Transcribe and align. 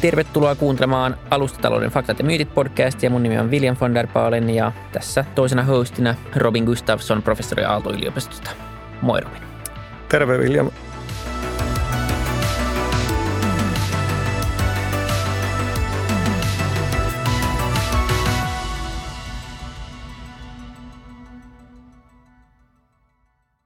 Tervetuloa 0.00 0.54
kuuntelemaan 0.54 1.16
Alustatalouden 1.30 1.90
faktat 1.90 2.18
ja 2.18 2.24
myytit 2.24 2.54
podcastia. 2.54 3.10
Mun 3.10 3.22
nimi 3.22 3.38
on 3.38 3.50
William 3.50 3.76
von 3.80 3.94
der 3.94 4.06
Baalen 4.06 4.50
ja 4.50 4.72
tässä 4.92 5.24
toisena 5.34 5.62
hostina 5.62 6.14
Robin 6.36 6.64
Gustafsson, 6.64 7.22
professori 7.22 7.64
Aalto-yliopistosta. 7.64 8.50
Moi 9.02 9.20
Robin. 9.20 9.42
Terve 10.08 10.38
William. 10.38 10.70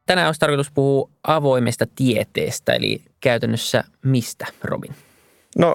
Tänään 0.07 0.27
olisi 0.29 0.41
tarkoitus 0.41 0.71
puhua 0.71 1.11
avoimesta 1.23 1.85
tieteestä, 1.97 2.73
eli 2.73 3.03
käytännössä 3.21 3.85
mistä, 4.03 4.47
Robin? 4.65 4.95
No 5.59 5.75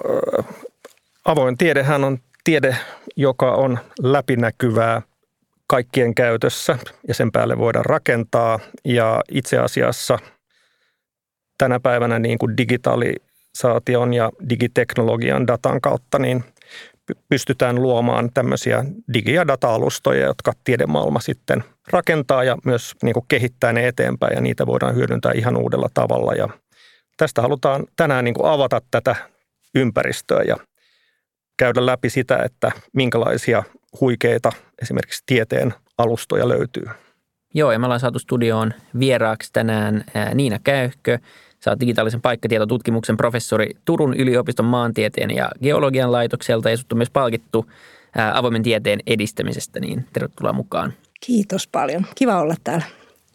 avoin 1.24 1.58
tiedehän 1.58 2.04
on 2.04 2.18
tiede, 2.44 2.76
joka 3.16 3.54
on 3.54 3.78
läpinäkyvää 4.02 5.02
kaikkien 5.66 6.14
käytössä 6.14 6.78
ja 7.08 7.14
sen 7.14 7.32
päälle 7.32 7.58
voidaan 7.58 7.84
rakentaa. 7.84 8.58
Ja 8.84 9.20
itse 9.30 9.58
asiassa 9.58 10.18
tänä 11.58 11.80
päivänä 11.80 12.18
niin 12.18 12.38
kuin 12.38 12.56
digitalisaation 12.56 14.14
ja 14.14 14.30
digiteknologian 14.48 15.46
datan 15.46 15.80
kautta 15.80 16.18
niin 16.18 16.44
pystytään 17.28 17.82
luomaan 17.82 18.30
tämmöisiä 18.34 18.84
digi- 19.14 19.34
ja 19.34 19.46
data-alustoja, 19.46 20.26
jotka 20.26 20.52
tiedemaailma 20.64 21.20
sitten 21.20 21.64
rakentaa 21.92 22.44
ja 22.44 22.56
myös 22.64 22.94
niin 23.02 23.14
kuin 23.14 23.24
kehittää 23.28 23.72
ne 23.72 23.88
eteenpäin 23.88 24.34
ja 24.34 24.40
niitä 24.40 24.66
voidaan 24.66 24.94
hyödyntää 24.94 25.32
ihan 25.34 25.56
uudella 25.56 25.88
tavalla. 25.94 26.32
Ja 26.32 26.48
tästä 27.16 27.42
halutaan 27.42 27.86
tänään 27.96 28.24
niin 28.24 28.34
kuin 28.34 28.50
avata 28.50 28.80
tätä 28.90 29.16
ympäristöä 29.74 30.42
ja 30.42 30.56
käydä 31.56 31.86
läpi 31.86 32.10
sitä, 32.10 32.38
että 32.44 32.72
minkälaisia 32.92 33.62
huikeita 34.00 34.52
esimerkiksi 34.82 35.22
tieteen 35.26 35.74
alustoja 35.98 36.48
löytyy. 36.48 36.84
Joo, 37.54 37.72
ja 37.72 37.78
me 37.78 37.86
ollaan 37.86 38.00
saatu 38.00 38.18
studioon 38.18 38.74
vieraaksi 38.98 39.50
tänään 39.52 40.04
Niina 40.34 40.58
Käyhkö. 40.64 41.18
Sä 41.64 41.70
oot 41.70 41.80
digitaalisen 41.80 42.20
paikkatietotutkimuksen 42.20 43.16
professori 43.16 43.70
Turun 43.84 44.14
yliopiston 44.14 44.66
maantieteen 44.66 45.30
ja 45.30 45.50
geologian 45.62 46.12
laitokselta 46.12 46.70
ja 46.70 46.76
sut 46.76 46.92
on 46.92 46.98
myös 46.98 47.10
palkittu 47.10 47.70
avoimen 48.34 48.62
tieteen 48.62 49.00
edistämisestä, 49.06 49.80
niin 49.80 50.04
tervetuloa 50.12 50.52
mukaan. 50.52 50.92
Kiitos 51.20 51.68
paljon. 51.68 52.06
Kiva 52.14 52.40
olla 52.40 52.54
täällä. 52.64 52.84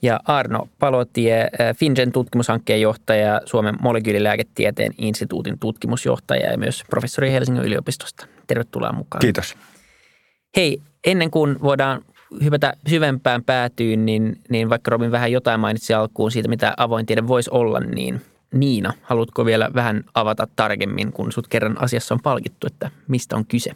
Ja 0.01 0.19
Arno 0.25 0.67
Palotie, 0.79 1.49
FinGen 1.77 2.11
tutkimushankkeen 2.11 2.81
johtaja, 2.81 3.41
Suomen 3.45 3.75
molekyylilääketieteen 3.81 4.91
instituutin 4.97 5.59
tutkimusjohtaja 5.59 6.51
ja 6.51 6.57
myös 6.57 6.83
professori 6.89 7.31
Helsingin 7.31 7.63
yliopistosta. 7.63 8.27
Tervetuloa 8.47 8.91
mukaan. 8.91 9.19
Kiitos. 9.19 9.55
Hei, 10.55 10.81
ennen 11.05 11.31
kuin 11.31 11.61
voidaan 11.61 12.01
hypätä 12.43 12.73
syvempään 12.87 13.43
päätyyn, 13.43 14.05
niin, 14.05 14.41
niin 14.49 14.69
vaikka 14.69 14.91
Robin 14.91 15.11
vähän 15.11 15.31
jotain 15.31 15.59
mainitsi 15.59 15.93
alkuun 15.93 16.31
siitä, 16.31 16.49
mitä 16.49 16.73
avoin 16.77 17.05
tiede 17.05 17.27
voisi 17.27 17.49
olla, 17.53 17.79
niin 17.79 18.21
Niina, 18.53 18.93
haluatko 19.01 19.45
vielä 19.45 19.69
vähän 19.75 20.03
avata 20.13 20.47
tarkemmin, 20.55 21.11
kun 21.11 21.31
sut 21.31 21.47
kerran 21.47 21.81
asiassa 21.81 22.15
on 22.15 22.21
palkittu, 22.23 22.67
että 22.67 22.91
mistä 23.07 23.35
on 23.35 23.45
kyse? 23.45 23.71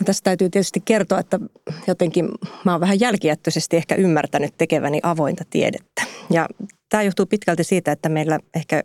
No 0.00 0.04
tässä 0.04 0.22
täytyy 0.24 0.50
tietysti 0.50 0.82
kertoa, 0.84 1.20
että 1.20 1.40
jotenkin 1.86 2.28
mä 2.64 2.72
oon 2.72 2.80
vähän 2.80 3.00
jälkijättöisesti 3.00 3.76
ehkä 3.76 3.94
ymmärtänyt 3.94 4.54
tekeväni 4.58 5.00
avointa 5.02 5.44
tiedettä. 5.50 6.02
Ja 6.30 6.48
tämä 6.88 7.02
johtuu 7.02 7.26
pitkälti 7.26 7.64
siitä, 7.64 7.92
että 7.92 8.08
meillä 8.08 8.38
ehkä 8.56 8.82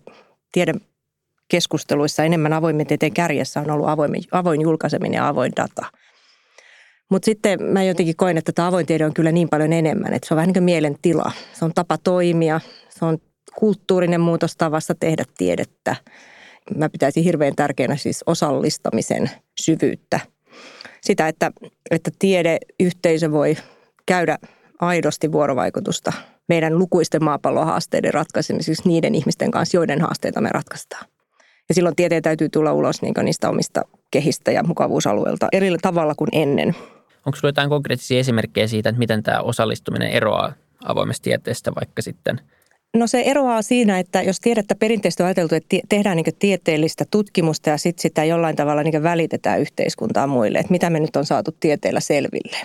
tiedekeskusteluissa 0.51 0.89
keskusteluissa 1.47 2.23
enemmän 2.23 2.53
avoimen 2.53 2.87
tieteen 2.87 3.13
kärjessä 3.13 3.59
on 3.59 3.71
ollut 3.71 3.89
avoin, 3.89 4.11
avoin 4.31 4.61
julkaiseminen 4.61 5.17
ja 5.17 5.27
avoin 5.27 5.51
data– 5.55 5.85
mutta 7.09 7.25
sitten 7.25 7.63
mä 7.63 7.83
jotenkin 7.83 8.15
koen, 8.15 8.37
että 8.37 8.51
tämä 8.51 8.67
avoin 8.67 8.85
tiede 8.85 9.05
on 9.05 9.13
kyllä 9.13 9.31
niin 9.31 9.49
paljon 9.49 9.73
enemmän, 9.73 10.13
että 10.13 10.27
se 10.27 10.33
on 10.33 10.35
vähän 10.35 10.47
niin 10.47 10.53
kuin 10.53 10.63
mielentila. 10.63 11.31
Se 11.53 11.65
on 11.65 11.73
tapa 11.73 11.97
toimia, 11.97 12.61
se 12.89 13.05
on 13.05 13.17
kulttuurinen 13.55 14.21
muutos 14.21 14.55
tavassa 14.55 14.95
tehdä 14.95 15.23
tiedettä. 15.37 15.95
Mä 16.75 16.89
pitäisin 16.89 17.23
hirveän 17.23 17.55
tärkeänä 17.55 17.95
siis 17.95 18.23
osallistamisen 18.25 19.29
syvyyttä. 19.61 20.19
Sitä, 21.01 21.27
että, 21.27 21.51
että 21.91 22.11
tiedeyhteisö 22.19 23.31
voi 23.31 23.57
käydä 24.05 24.37
aidosti 24.79 25.31
vuorovaikutusta 25.31 26.13
meidän 26.49 26.79
lukuisten 26.79 27.23
maapallon 27.23 27.65
haasteiden 27.65 28.13
ratkaisemiseksi 28.13 28.81
niiden 28.85 29.15
ihmisten 29.15 29.51
kanssa, 29.51 29.77
joiden 29.77 30.01
haasteita 30.01 30.41
me 30.41 30.49
ratkaistaan. 30.51 31.05
Ja 31.69 31.75
silloin 31.75 31.95
tieteen 31.95 32.23
täytyy 32.23 32.49
tulla 32.49 32.73
ulos 32.73 33.01
niin 33.01 33.13
niistä 33.23 33.49
omista 33.49 33.81
kehistä 34.11 34.51
ja 34.51 34.63
mukavuusalueelta 34.63 35.47
eri 35.51 35.77
tavalla 35.81 36.15
kuin 36.15 36.29
ennen. 36.31 36.75
Onko 37.25 37.35
sinulla 37.35 37.49
jotain 37.49 37.69
konkreettisia 37.69 38.19
esimerkkejä 38.19 38.67
siitä, 38.67 38.89
että 38.89 38.99
miten 38.99 39.23
tämä 39.23 39.39
osallistuminen 39.39 40.11
eroaa 40.11 40.53
avoimesta 40.85 41.23
tieteestä 41.23 41.71
vaikka 41.75 42.01
sitten? 42.01 42.41
No 42.97 43.07
se 43.07 43.21
eroaa 43.21 43.61
siinä, 43.61 43.99
että 43.99 44.21
jos 44.21 44.39
tiedettä 44.39 44.75
perinteisesti 44.75 45.23
on 45.23 45.27
ajateltu, 45.27 45.55
että 45.55 45.77
tehdään 45.89 46.17
niin 46.17 46.35
tieteellistä 46.39 47.05
tutkimusta 47.11 47.69
ja 47.69 47.77
sitten 47.77 48.01
sitä 48.01 48.23
jollain 48.23 48.55
tavalla 48.55 48.83
niin 48.83 49.03
välitetään 49.03 49.61
yhteiskuntaan 49.61 50.29
muille, 50.29 50.59
että 50.59 50.71
mitä 50.71 50.89
me 50.89 50.99
nyt 50.99 51.15
on 51.15 51.25
saatu 51.25 51.51
tieteellä 51.59 51.99
selville. 51.99 52.57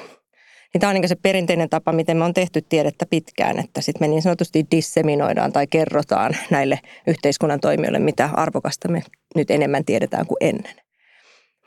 Niin 0.75 0.81
tämä 0.81 0.91
on 0.91 0.95
niin 0.95 1.09
se 1.09 1.17
perinteinen 1.17 1.71
tapa, 1.71 1.93
miten 1.93 2.17
me 2.17 2.25
on 2.25 2.35
tehty 2.35 2.63
tiedettä 2.63 3.07
pitkään, 3.11 3.59
että 3.59 3.81
sitten 3.81 4.03
me 4.03 4.09
niin 4.09 4.23
sanotusti 4.23 4.67
disseminoidaan 4.71 5.53
tai 5.53 5.67
kerrotaan 5.67 6.37
näille 6.51 6.81
yhteiskunnan 7.07 7.61
toimijoille, 7.61 7.99
mitä 7.99 8.31
arvokasta 8.33 8.89
me 8.89 9.03
nyt 9.35 9.51
enemmän 9.51 9.85
tiedetään 9.85 10.27
kuin 10.27 10.39
ennen. 10.41 10.75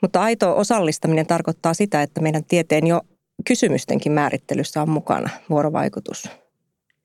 Mutta 0.02 0.22
aito 0.22 0.56
osallistaminen 0.56 1.26
tarkoittaa 1.26 1.74
sitä, 1.74 2.02
että 2.02 2.20
meidän 2.20 2.44
tieteen 2.44 2.86
jo 2.86 3.00
kysymystenkin 3.46 4.12
määrittelyssä 4.12 4.82
on 4.82 4.90
mukana 4.90 5.30
vuorovaikutus 5.50 6.30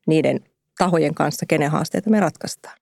niiden 0.07 0.39
tahojen 0.77 1.15
kanssa, 1.15 1.45
kenen 1.45 1.71
haasteita 1.71 2.09
me 2.09 2.19
ratkaistaan. 2.19 2.77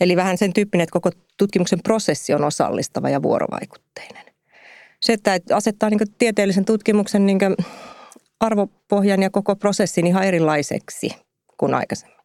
Eli 0.00 0.16
vähän 0.16 0.38
sen 0.38 0.52
tyyppinen, 0.52 0.82
että 0.82 0.92
koko 0.92 1.10
tutkimuksen 1.36 1.82
prosessi 1.82 2.34
on 2.34 2.44
osallistava 2.44 3.10
ja 3.10 3.22
vuorovaikutteinen. 3.22 4.24
Se, 5.00 5.12
että 5.12 5.40
asettaa 5.52 5.90
niin 5.90 6.00
tieteellisen 6.18 6.64
tutkimuksen 6.64 7.26
niin 7.26 7.38
arvopohjan 8.40 9.22
ja 9.22 9.30
koko 9.30 9.56
prosessin 9.56 10.06
ihan 10.06 10.24
erilaiseksi 10.24 11.10
kuin 11.56 11.74
aikaisemmin. 11.74 12.16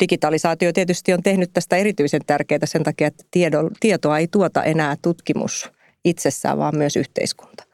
Digitalisaatio 0.00 0.72
tietysti 0.72 1.12
on 1.12 1.22
tehnyt 1.22 1.52
tästä 1.52 1.76
erityisen 1.76 2.20
tärkeää 2.26 2.58
sen 2.66 2.82
takia, 2.82 3.06
että 3.06 3.24
tietoa 3.80 4.18
ei 4.18 4.28
tuota 4.28 4.64
enää 4.64 4.96
tutkimus 5.02 5.70
itsessään, 6.04 6.58
vaan 6.58 6.76
myös 6.76 6.96
yhteiskunta. 6.96 7.64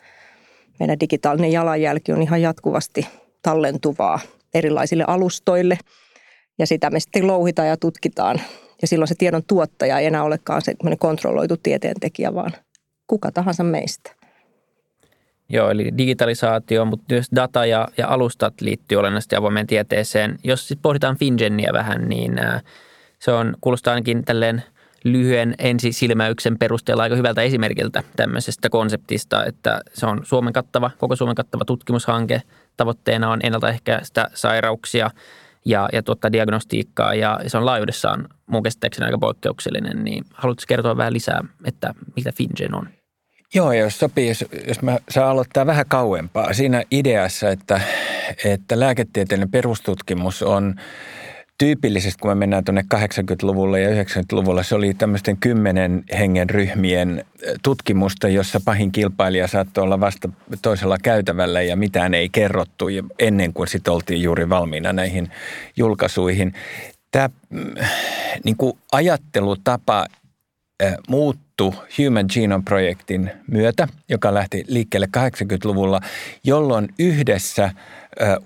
Meidän 0.81 1.01
digitaalinen 1.01 1.53
jalanjälki 1.53 2.13
on 2.13 2.23
ihan 2.23 2.43
jatkuvasti 2.43 3.07
tallentuvaa 3.43 4.21
erilaisille 4.55 5.05
alustoille 5.07 5.79
ja 6.59 6.67
sitä 6.67 6.91
me 6.91 7.01
sitten 7.01 7.27
louhitaan 7.27 7.69
ja 7.69 7.77
tutkitaan. 7.77 8.41
Ja 8.83 8.89
silloin 8.89 9.09
se 9.09 9.15
tiedon 9.19 9.43
tuottaja 9.47 9.99
ei 9.99 10.07
enää 10.07 10.23
olekaan 10.23 10.63
se 10.63 10.75
kontrolloitu 10.99 11.57
tieteentekijä, 11.57 12.35
vaan 12.35 12.53
kuka 13.07 13.33
tahansa 13.33 13.65
meistä. 13.65 14.11
Joo, 15.49 15.71
eli 15.71 15.91
digitalisaatio, 15.99 16.85
mutta 16.85 17.05
myös 17.09 17.27
data 17.37 17.67
ja, 17.67 17.89
ja 17.97 18.09
alustat 18.09 18.61
liittyy 18.61 18.99
olennaisesti 18.99 19.37
avoimeen 19.37 19.67
tieteeseen. 19.67 20.39
Jos 20.45 20.69
sitten 20.69 20.83
pohditaan 20.83 21.17
FinGenia 21.17 21.73
vähän, 21.73 22.09
niin 22.09 22.41
se 23.19 23.33
on, 23.33 23.57
kuulostaa 23.61 23.95
ainakin 23.95 24.25
tälleen 24.25 24.63
lyhyen 25.05 25.55
ensisilmäyksen 25.59 26.59
perusteella 26.59 27.03
aika 27.03 27.17
hyvältä 27.17 27.43
esimerkiltä 27.43 28.03
tämmöisestä 28.17 28.71
konseptista, 28.71 29.45
että 29.45 29.81
se 29.95 30.07
on 30.07 30.21
Suomen 30.25 30.53
kattava, 30.53 30.91
koko 30.99 31.17
Suomen 31.17 31.35
kattava 31.35 31.65
tutkimushanke. 31.65 32.43
Tavoitteena 32.77 33.31
on 33.31 33.41
ennaltaehkäistä 33.43 34.31
sairauksia 34.35 35.11
ja, 35.65 35.89
ja 35.93 36.03
tuottaa 36.03 36.33
diagnostiikkaa 36.33 37.15
ja 37.15 37.41
se 37.47 37.59
on 37.59 37.67
laajuudessaan 37.67 38.29
mun 38.47 38.63
käsittääkseni 38.63 39.07
aika 39.07 39.19
poikkeuksellinen, 39.19 40.05
niin 40.05 40.25
haluatko 40.35 40.65
kertoa 40.69 40.97
vähän 40.97 41.13
lisää, 41.13 41.45
että 41.65 41.95
mitä 42.17 42.33
FinGen 42.33 42.75
on? 42.75 42.89
Joo, 43.55 43.73
jos 43.73 43.99
sopii, 43.99 44.29
jos, 44.29 44.45
jos 44.69 44.83
mä 44.83 44.99
saan 45.11 45.31
aloittaa 45.31 45.67
vähän 45.67 45.87
kauempaa. 45.89 46.53
Siinä 46.53 46.83
ideassa, 46.91 47.51
että, 47.51 47.81
että 48.45 48.81
lääketieteellinen 48.81 49.51
perustutkimus 49.51 50.43
on 50.43 50.75
tyypillisesti, 51.63 52.19
kun 52.21 52.31
me 52.31 52.35
mennään 52.35 52.65
tuonne 52.65 52.85
80-luvulle 52.95 53.81
ja 53.81 54.03
90-luvulla, 54.03 54.63
se 54.63 54.75
oli 54.75 54.95
tämmöisten 54.95 55.37
kymmenen 55.37 56.05
hengen 56.19 56.51
ryhmien 56.51 57.25
tutkimusta, 57.63 58.29
jossa 58.29 58.61
pahin 58.65 58.93
kilpailija 58.93 59.47
saattoi 59.47 59.85
olla 59.85 60.01
vasta 60.01 60.29
toisella 60.63 60.99
käytävällä 61.03 61.63
ja 61.63 61.77
mitään 61.77 62.15
ei 62.15 62.29
kerrottu 62.29 62.85
ennen 63.19 63.53
kuin 63.53 63.69
sitten 63.69 63.95
oltiin 63.95 64.23
juuri 64.23 64.49
valmiina 64.49 64.93
näihin 64.93 65.31
julkaisuihin. 65.77 66.55
Tämä 67.11 67.31
mm, 67.51 67.75
niin 68.45 68.57
kuin 68.57 68.79
ajattelutapa 68.93 70.07
muuttui 71.09 71.73
Human 71.99 72.27
Genome 72.33 72.65
Projektin 72.65 73.31
myötä, 73.47 73.89
joka 74.09 74.35
lähti 74.35 74.65
liikkeelle 74.69 75.09
80-luvulla, 75.17 76.01
jolloin 76.45 76.89
yhdessä 76.99 77.71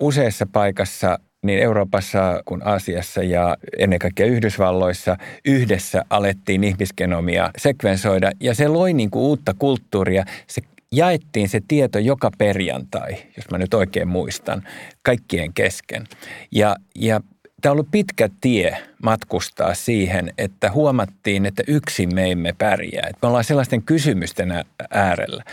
useassa 0.01 0.47
paikassa 0.53 1.19
niin 1.43 1.59
Euroopassa 1.59 2.43
kuin 2.45 2.67
Aasiassa 2.67 3.23
ja 3.23 3.57
ennen 3.79 3.99
kaikkea 3.99 4.27
Yhdysvalloissa 4.27 5.17
yhdessä 5.45 6.05
alettiin 6.11 6.65
ihmisgenomia 6.65 7.51
sekvensoida 7.59 8.31
ja 8.41 8.55
se 8.55 8.69
loi 8.69 8.93
niin 8.93 9.11
kuin 9.11 9.23
uutta 9.23 9.55
kulttuuria. 9.59 10.25
Se 10.47 10.63
jaettiin 10.93 11.49
se 11.49 11.61
tieto 11.69 11.99
joka 11.99 12.31
perjantai, 12.39 13.17
jos 13.37 13.51
mä 13.51 13.59
nyt 13.59 13.75
oikein 13.75 14.09
muistan, 14.09 14.63
kaikkien 15.03 15.53
kesken. 15.53 16.05
Ja, 16.51 16.77
ja 16.95 17.21
tämä 17.61 17.71
on 17.71 17.75
ollut 17.75 17.91
pitkä 17.91 18.29
tie 18.41 18.77
matkustaa 19.03 19.75
siihen, 19.75 20.33
että 20.39 20.71
huomattiin, 20.71 21.47
että 21.47 21.63
yksin 21.67 22.15
me 22.15 22.31
emme 22.31 22.55
pärjää. 22.59 23.07
Että 23.07 23.19
me 23.23 23.29
ollaan 23.29 23.45
sellaisten 23.45 23.83
kysymysten 23.83 24.65
äärellä. 24.91 25.45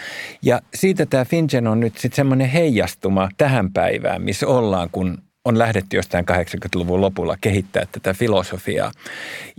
Ja 0.42 0.62
siitä 0.74 1.06
tämä 1.06 1.26
FinGen 1.26 1.68
on 1.68 1.80
nyt 1.80 1.94
sitten 1.94 2.16
semmoinen 2.16 2.50
heijastuma 2.50 3.30
tähän 3.38 3.74
päivään, 3.74 4.22
missä 4.22 4.48
ollaan, 4.48 4.90
kun 4.92 5.18
on 5.46 5.60
lähdetty 5.60 5.98
jostain 5.98 6.26
80-luvun 6.32 7.02
lopulla 7.02 7.38
kehittää 7.42 7.86
tätä 7.92 8.14
filosofiaa. 8.14 8.92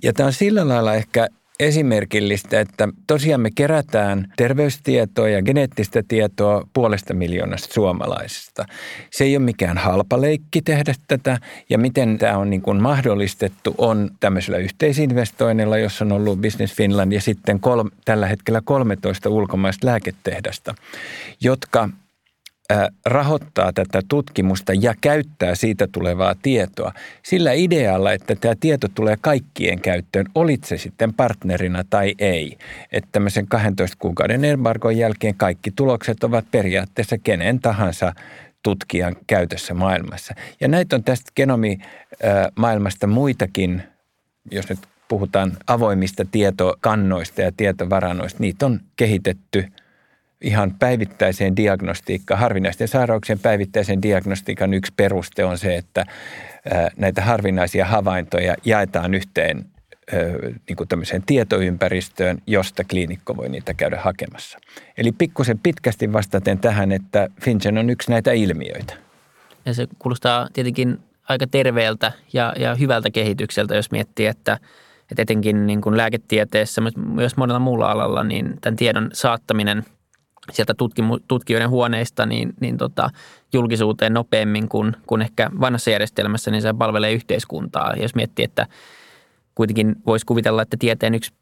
Ja 0.03 0.13
tämä 0.13 0.27
on 0.27 0.33
sillä 0.33 0.69
lailla 0.69 0.95
ehkä 0.95 1.29
esimerkillistä, 1.61 2.61
että 2.61 2.89
tosiaan 3.07 3.41
me 3.41 3.51
kerätään 3.55 4.33
terveystietoa 4.37 5.29
ja 5.29 5.43
geneettistä 5.43 6.03
tietoa 6.09 6.69
puolesta 6.73 7.15
miljoonasta 7.15 7.75
suomalaisesta. 7.75 8.65
Se 9.11 9.25
ei 9.25 9.37
ole 9.37 9.45
mikään 9.45 9.79
halpa 9.79 10.21
leikki 10.21 10.63
tehdä 10.63 10.95
tätä 11.09 11.39
ja 11.71 11.79
miten 11.79 12.19
tämä 12.19 12.39
on 12.39 12.51
niin 12.51 12.63
kuin 12.63 12.83
mahdollistettu 12.83 13.75
on 13.79 14.11
tämmöisellä 14.21 14.59
yhteisinvestoinnilla, 14.59 15.79
jossa 15.79 16.05
on 16.05 16.13
ollut 16.13 16.41
Business 16.41 16.75
Finland 16.75 17.13
ja 17.13 17.21
sitten 17.21 17.61
kol- 17.61 17.89
tällä 18.05 18.27
hetkellä 18.27 18.61
13 18.65 19.31
ulkomaista 19.31 19.87
lääketehdasta, 19.87 20.75
jotka– 21.41 21.89
rahoittaa 23.07 23.73
tätä 23.73 24.01
tutkimusta 24.09 24.73
ja 24.81 24.95
käyttää 25.01 25.55
siitä 25.55 25.87
tulevaa 25.93 26.35
tietoa 26.43 26.93
sillä 27.23 27.53
idealla, 27.53 28.13
että 28.13 28.37
tämä 28.37 28.55
tieto 28.61 28.89
tulee 28.89 29.17
kaikkien 29.21 29.81
käyttöön, 29.81 30.27
olit 30.35 30.65
se 30.65 30.79
sitten 30.79 31.15
partnerina 31.15 31.85
tai 31.91 32.15
ei. 32.19 32.59
Että 32.93 33.09
tämmöisen 33.13 33.47
12 33.47 33.97
kuukauden 33.99 34.45
embargon 34.45 34.97
jälkeen 34.97 35.35
kaikki 35.35 35.71
tulokset 35.71 36.25
ovat 36.25 36.51
periaatteessa 36.51 37.19
kenen 37.19 37.61
tahansa 37.61 38.13
tutkijan 38.63 39.17
käytössä 39.27 39.75
maailmassa. 39.75 40.35
Ja 40.61 40.69
näitä 40.69 40.97
on 40.97 41.05
tästä 41.05 41.33
genomimaailmasta 41.37 43.07
muitakin, 43.07 43.83
jos 44.51 44.69
nyt 44.69 44.79
puhutaan 45.09 45.53
avoimista 45.67 46.25
tietokannoista 46.31 47.43
ja 47.43 47.53
tietovarannoista, 47.57 48.41
niitä 48.41 48.67
on 48.67 48.81
kehitetty– 48.97 49.65
ihan 50.45 50.75
päivittäiseen 50.79 51.57
diagnostiikkaan, 51.57 52.41
harvinaisten 52.41 52.89
sairauksien 52.89 53.39
päivittäisen 53.39 54.03
diagnostiikan 54.03 54.75
yksi 54.75 54.93
peruste 54.97 55.45
on 55.45 55.59
se, 55.59 55.77
että 55.77 56.07
näitä 56.97 57.23
harvinaisia 57.23 57.85
havaintoja 57.85 58.55
jaetaan 58.65 59.15
yhteen 59.15 59.65
niin 60.69 60.77
kuin 60.77 60.89
tietoympäristöön, 61.27 62.39
josta 62.47 62.85
kliinikko 62.85 63.37
voi 63.37 63.49
niitä 63.49 63.75
käydä 63.75 64.01
hakemassa. 64.01 64.59
Eli 64.99 65.13
pikkusen 65.13 65.59
pitkästi 65.59 66.13
vastaten 66.13 66.59
tähän, 66.59 66.93
että 66.93 67.29
FinGen 67.41 67.79
on 67.79 67.91
yksi 67.91 68.11
näitä 68.11 68.33
ilmiöitä. 68.33 68.95
Ja 69.67 69.75
se 69.75 69.87
kuulostaa 69.99 70.49
tietenkin 70.53 70.99
aika 71.29 71.47
terveeltä 71.47 72.13
ja, 72.33 72.55
ja 72.59 72.75
hyvältä 72.75 73.11
kehitykseltä, 73.11 73.75
jos 73.75 73.91
miettii, 73.91 74.27
että, 74.27 74.59
että 75.11 75.23
etenkin 75.23 75.67
niin 75.67 75.81
kuin 75.81 75.97
lääketieteessä, 75.97 76.83
myös 76.97 77.37
monella 77.37 77.59
muulla 77.59 77.91
alalla, 77.91 78.25
niin 78.25 78.59
tämän 78.61 78.77
tiedon 78.77 79.11
saattaminen– 79.13 79.85
sieltä 80.53 80.75
tutkimu, 80.75 81.19
tutkijoiden 81.29 81.71
huoneista 81.71 82.27
niin, 82.27 82.55
niin 82.61 82.77
tota, 82.77 83.11
julkisuuteen 83.53 84.15
nopeammin 84.15 84.69
kuin, 84.69 84.97
kuin 85.07 85.23
ehkä 85.23 85.51
vanhassa 85.61 85.91
järjestelmässä, 85.91 86.51
niin 86.51 86.63
se 86.63 86.75
palvelee 86.79 87.13
yhteiskuntaa. 87.13 87.95
Jos 87.97 88.15
miettii, 88.15 88.45
että 88.45 88.67
kuitenkin 89.55 89.97
voisi 90.07 90.27
kuvitella, 90.27 90.63
että 90.63 90.77
tieteen 90.77 91.15
yksi 91.15 91.33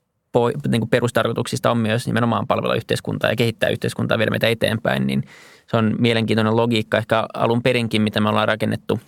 niin 0.68 0.80
kuin 0.80 0.90
perustarkoituksista 0.90 1.70
on 1.70 1.78
myös 1.78 2.06
nimenomaan 2.06 2.46
palvella 2.46 2.74
yhteiskuntaa 2.74 3.30
ja 3.30 3.36
kehittää 3.36 3.70
yhteiskuntaa 3.70 4.18
viedä 4.18 4.30
meitä 4.30 4.48
eteenpäin, 4.48 5.06
niin 5.06 5.24
se 5.66 5.76
on 5.76 5.96
mielenkiintoinen 5.98 6.56
logiikka 6.56 6.98
ehkä 6.98 7.26
alun 7.34 7.62
perinkin, 7.62 8.02
mitä 8.02 8.20
me 8.20 8.28
ollaan 8.28 8.48
rakennettu. 8.48 9.00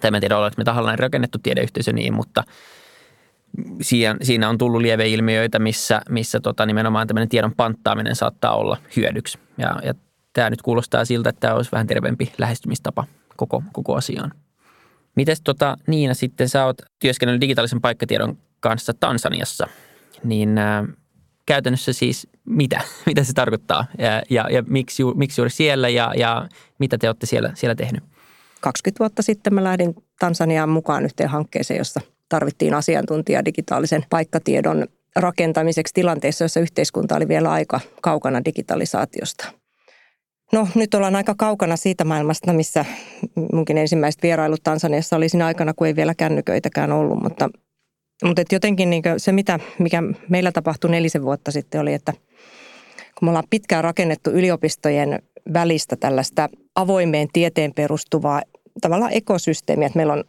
Tai 0.00 0.10
en 0.14 0.20
tiedä, 0.20 0.36
ollaanko 0.36 0.54
me 0.58 0.64
tahallaan 0.64 0.98
rakennettu 0.98 1.38
tiedeyhteisö 1.42 1.92
niin, 1.92 2.14
mutta– 2.14 2.44
siinä, 3.82 4.16
siinä 4.22 4.48
on 4.48 4.58
tullut 4.58 4.80
lieveilmiöitä, 4.80 5.58
missä, 5.58 6.02
missä 6.08 6.40
tota, 6.40 6.66
nimenomaan 6.66 7.06
tämmöinen 7.06 7.28
tiedon 7.28 7.54
panttaaminen 7.56 8.16
saattaa 8.16 8.56
olla 8.56 8.76
hyödyksi. 8.96 9.38
Ja, 9.58 9.80
ja 9.84 9.94
tämä 10.32 10.50
nyt 10.50 10.62
kuulostaa 10.62 11.04
siltä, 11.04 11.28
että 11.28 11.40
tämä 11.40 11.54
olisi 11.54 11.72
vähän 11.72 11.86
terveempi 11.86 12.32
lähestymistapa 12.38 13.04
koko, 13.36 13.62
koko 13.72 13.94
asiaan. 13.94 14.32
Mites 15.16 15.40
tota, 15.40 15.76
Niina 15.86 16.14
sitten, 16.14 16.48
sä 16.48 16.64
oot 16.64 16.82
työskennellyt 16.98 17.40
digitaalisen 17.40 17.80
paikkatiedon 17.80 18.38
kanssa 18.60 18.94
Tansaniassa, 19.00 19.66
niin 20.24 20.58
ää, 20.58 20.84
käytännössä 21.46 21.92
siis 21.92 22.28
mitä, 22.44 22.80
mitä 23.06 23.24
se 23.24 23.32
tarkoittaa 23.32 23.86
ja, 23.98 24.22
ja, 24.30 24.46
ja 24.50 24.62
miksi, 24.66 25.02
ju, 25.02 25.14
miksi 25.14 25.40
juuri 25.40 25.50
siellä 25.50 25.88
ja, 25.88 26.12
ja 26.16 26.48
mitä 26.78 26.98
te 26.98 27.08
olette 27.08 27.26
siellä, 27.26 27.50
siellä 27.54 27.74
tehnyt? 27.74 28.04
20 28.60 28.98
vuotta 28.98 29.22
sitten 29.22 29.54
mä 29.54 29.64
lähdin 29.64 29.94
Tansaniaan 30.18 30.68
mukaan 30.68 31.04
yhteen 31.04 31.30
hankkeeseen, 31.30 31.78
jossa– 31.78 32.00
tarvittiin 32.30 32.74
asiantuntija 32.74 33.44
digitaalisen 33.44 34.04
paikkatiedon 34.10 34.86
rakentamiseksi 35.16 35.94
tilanteessa, 35.94 36.44
jossa 36.44 36.60
yhteiskunta 36.60 37.16
oli 37.16 37.28
vielä 37.28 37.50
aika 37.50 37.80
kaukana 38.02 38.44
digitalisaatiosta. 38.44 39.52
No 40.52 40.68
nyt 40.74 40.94
ollaan 40.94 41.16
aika 41.16 41.34
kaukana 41.38 41.76
siitä 41.76 42.04
maailmasta, 42.04 42.52
missä 42.52 42.84
munkin 43.52 43.78
ensimmäiset 43.78 44.22
vierailut 44.22 44.62
Tansaniassa 44.62 45.16
oli 45.16 45.28
siinä 45.28 45.46
aikana, 45.46 45.74
kun 45.74 45.86
ei 45.86 45.96
vielä 45.96 46.14
kännyköitäkään 46.14 46.92
ollut. 46.92 47.22
Mutta, 47.22 47.50
mutta 48.24 48.42
et 48.42 48.52
jotenkin 48.52 48.90
niin 48.90 49.02
se, 49.16 49.32
mitä, 49.32 49.58
mikä 49.78 50.02
meillä 50.28 50.52
tapahtui 50.52 50.90
nelisen 50.90 51.22
vuotta 51.22 51.50
sitten 51.50 51.80
oli, 51.80 51.94
että 51.94 52.12
kun 53.18 53.26
me 53.26 53.30
ollaan 53.30 53.44
pitkään 53.50 53.84
rakennettu 53.84 54.30
yliopistojen 54.30 55.22
välistä 55.52 55.96
tällaista 55.96 56.48
avoimeen 56.74 57.28
tieteen 57.32 57.74
perustuvaa 57.74 58.42
tavallaan 58.80 59.12
ekosysteemiä, 59.12 59.86
että 59.86 59.96
meillä 59.96 60.12
on 60.12 60.24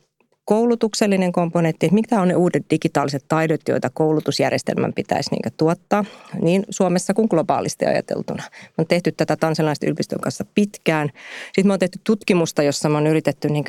koulutuksellinen 0.45 1.31
komponentti, 1.31 1.85
että 1.85 1.95
mitkä 1.95 2.21
on 2.21 2.27
ne 2.27 2.35
uudet 2.35 2.65
digitaaliset 2.69 3.25
taidot, 3.27 3.61
joita 3.67 3.89
koulutusjärjestelmän 3.93 4.93
pitäisi 4.93 5.31
niin 5.31 5.53
tuottaa 5.57 6.05
niin 6.41 6.63
Suomessa 6.69 7.13
kuin 7.13 7.27
globaalisti 7.29 7.85
ajateltuna. 7.85 8.43
Me 8.51 8.81
on 8.81 8.87
tehty 8.87 9.11
tätä 9.11 9.35
tansalaisten 9.35 9.87
yliopiston 9.87 10.19
kanssa 10.19 10.45
pitkään. 10.55 11.09
Sitten 11.45 11.67
me 11.67 11.73
on 11.73 11.79
tehty 11.79 11.99
tutkimusta, 12.03 12.63
jossa 12.63 12.89
me 12.89 12.97
on 12.97 13.07
yritetty 13.07 13.49
niin 13.49 13.65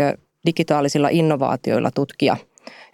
digitaalisilla 0.47 1.09
innovaatioilla 1.09 1.91
tutkia 1.91 2.37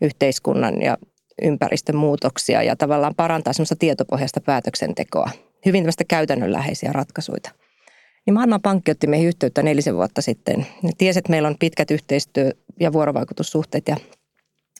yhteiskunnan 0.02 0.82
ja 0.82 0.98
ympäristön 1.42 1.96
muutoksia 1.96 2.62
ja 2.62 2.76
tavallaan 2.76 3.14
parantaa 3.14 3.52
semmoista 3.52 3.76
tietopohjaista 3.76 4.40
päätöksentekoa. 4.40 5.30
Hyvin 5.66 5.82
tämmöistä 5.82 6.04
käytännönläheisiä 6.04 6.92
ratkaisuja 6.92 7.50
niin 8.28 8.34
Maailmanpankki 8.34 8.90
otti 8.90 9.06
meihin 9.06 9.28
yhteyttä 9.28 9.62
nelisen 9.62 9.96
vuotta 9.96 10.22
sitten. 10.22 10.66
Ne 10.82 10.90
tiesi, 10.98 11.18
että 11.18 11.30
meillä 11.30 11.48
on 11.48 11.56
pitkät 11.58 11.90
yhteistyö- 11.90 12.52
ja 12.80 12.92
vuorovaikutussuhteet 12.92 13.88
ja 13.88 13.96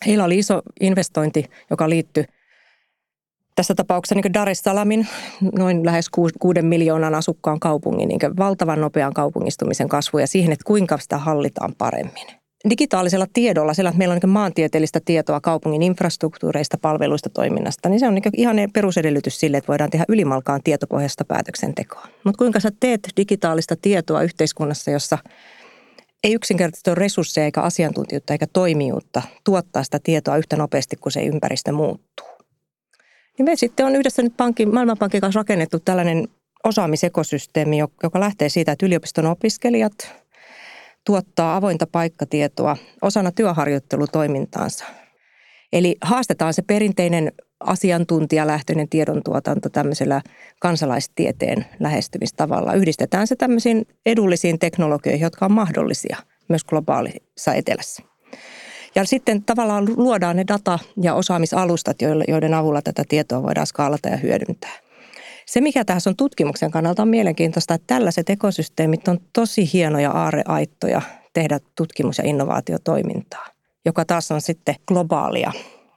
heillä 0.07 0.25
oli 0.25 0.39
iso 0.39 0.63
investointi, 0.81 1.45
joka 1.71 1.89
liittyi 1.89 2.25
tässä 3.55 3.75
tapauksessa 3.75 4.15
niin 4.15 4.35
Dar 4.35 4.49
es 4.49 4.59
Salamin 4.59 5.07
noin 5.59 5.87
lähes 5.87 6.07
kuuden 6.41 6.67
miljoonan 6.67 7.15
asukkaan 7.15 7.61
kaupungin 7.61 8.09
niin 8.09 8.37
valtavan 8.39 8.81
nopean 8.81 9.15
kaupungistumisen 9.15 9.89
kasvu 9.89 10.19
ja 10.19 10.27
siihen, 10.27 10.53
että 10.53 10.65
kuinka 10.65 10.99
sitä 10.99 11.19
hallitaan 11.19 11.75
paremmin 11.79 12.27
digitaalisella 12.71 13.27
tiedolla, 13.33 13.75
sillä 13.75 13.89
että 13.89 13.99
meillä 13.99 14.13
on 14.13 14.21
niin 14.23 14.31
maantieteellistä 14.31 15.01
tietoa 15.05 15.41
kaupungin 15.41 15.83
infrastruktuureista, 15.83 16.79
palveluista, 16.79 17.31
toiminnasta, 17.31 17.89
niin 17.89 18.01
se 18.01 18.07
on 18.07 18.15
niin 18.15 18.23
ihan 18.37 18.57
perusedellytys 18.73 19.41
sille, 19.41 19.57
että 19.57 19.69
voidaan 19.69 19.91
tehdä 19.91 20.05
ylimalkaan 20.09 20.61
tietopohjaista 20.65 21.25
päätöksentekoa. 21.25 22.09
Mutta 22.25 22.39
kuinka 22.39 22.61
sä 22.61 22.71
teet 22.81 23.09
digitaalista 23.17 23.77
tietoa 23.83 24.23
yhteiskunnassa, 24.23 24.91
jossa 24.91 25.19
ei 26.25 26.35
yksinkertaisesti 26.35 26.91
ole 26.91 26.95
resursseja 26.95 27.45
eikä 27.45 27.63
asiantuntijuutta 27.63 28.35
eikä 28.35 28.47
toimijuutta 28.53 29.23
tuottaa 29.45 29.85
sitä 29.85 29.99
tietoa 30.03 30.37
yhtä 30.37 30.57
nopeasti 30.57 30.97
kuin 30.97 31.13
se 31.13 31.23
ympäristö 31.23 31.73
muuttuu. 31.73 32.27
Niin 33.39 33.45
me 33.45 33.57
sitten 33.57 33.87
on 33.87 33.97
yhdessä 33.97 34.23
nyt 34.23 34.37
pankin, 34.37 34.75
Maailmanpankin 34.75 35.21
kanssa 35.21 35.41
rakennettu 35.41 35.81
tällainen 35.81 36.29
osaamisekosysteemi, 36.65 37.79
joka 37.79 38.21
lähtee 38.21 38.49
siitä, 38.49 38.73
että 38.73 38.87
yliopiston 38.87 39.27
opiskelijat– 39.27 39.93
tuottaa 41.09 41.57
avointa 41.57 41.87
paikkatietoa 41.93 42.77
osana 43.03 43.33
työharjoittelutoimintaansa. 43.33 44.85
Eli 45.73 45.97
haastetaan 46.01 46.55
se 46.55 46.63
perinteinen 46.63 47.33
asiantuntijalähtöinen 47.61 48.89
tiedontuotanto 48.89 49.69
tämmöisellä 49.69 50.23
kansalaistieteen 50.61 51.67
lähestymistavalla. 51.81 52.75
Yhdistetään 52.75 53.27
se 53.27 53.37
tämmöisiin 53.37 53.87
edullisiin 54.07 54.59
teknologioihin, 54.59 55.25
jotka 55.25 55.45
on 55.45 55.53
mahdollisia 55.53 56.17
myös 56.49 56.65
globaalissa 56.65 57.55
etelässä. 57.55 58.03
Ja 58.95 59.05
sitten 59.05 59.43
tavallaan 59.43 59.89
luodaan 59.97 60.37
ne 60.37 60.45
data- 60.49 60.79
ja 61.03 61.15
osaamisalustat, 61.15 61.97
joiden 62.29 62.55
avulla 62.55 62.83
tätä 62.83 63.03
tietoa 63.09 63.43
voidaan 63.43 63.67
skaalata 63.67 64.09
ja 64.09 64.17
hyödyntää. 64.17 64.88
Se, 65.49 65.61
mikä 65.61 65.85
tässä 65.85 66.11
on 66.11 66.17
tutkimuksen 66.17 66.71
kannalta 66.71 67.03
on 67.03 67.09
mielenkiintoista, 67.09 67.75
että 67.75 67.95
tällaiset 67.95 68.31
ekosysteemit 68.31 69.09
on 69.09 69.19
tosi 69.33 69.73
hienoja 69.73 70.11
aareaittoja 70.11 71.03
tehdä 71.33 71.59
tutkimus- 71.77 72.19
ja 72.19 72.25
innovaatiotoimintaa, 72.27 73.47
joka 73.85 74.05
taas 74.05 74.31
on 74.31 74.41
sitten 74.41 74.75
globaalia. 74.89 75.53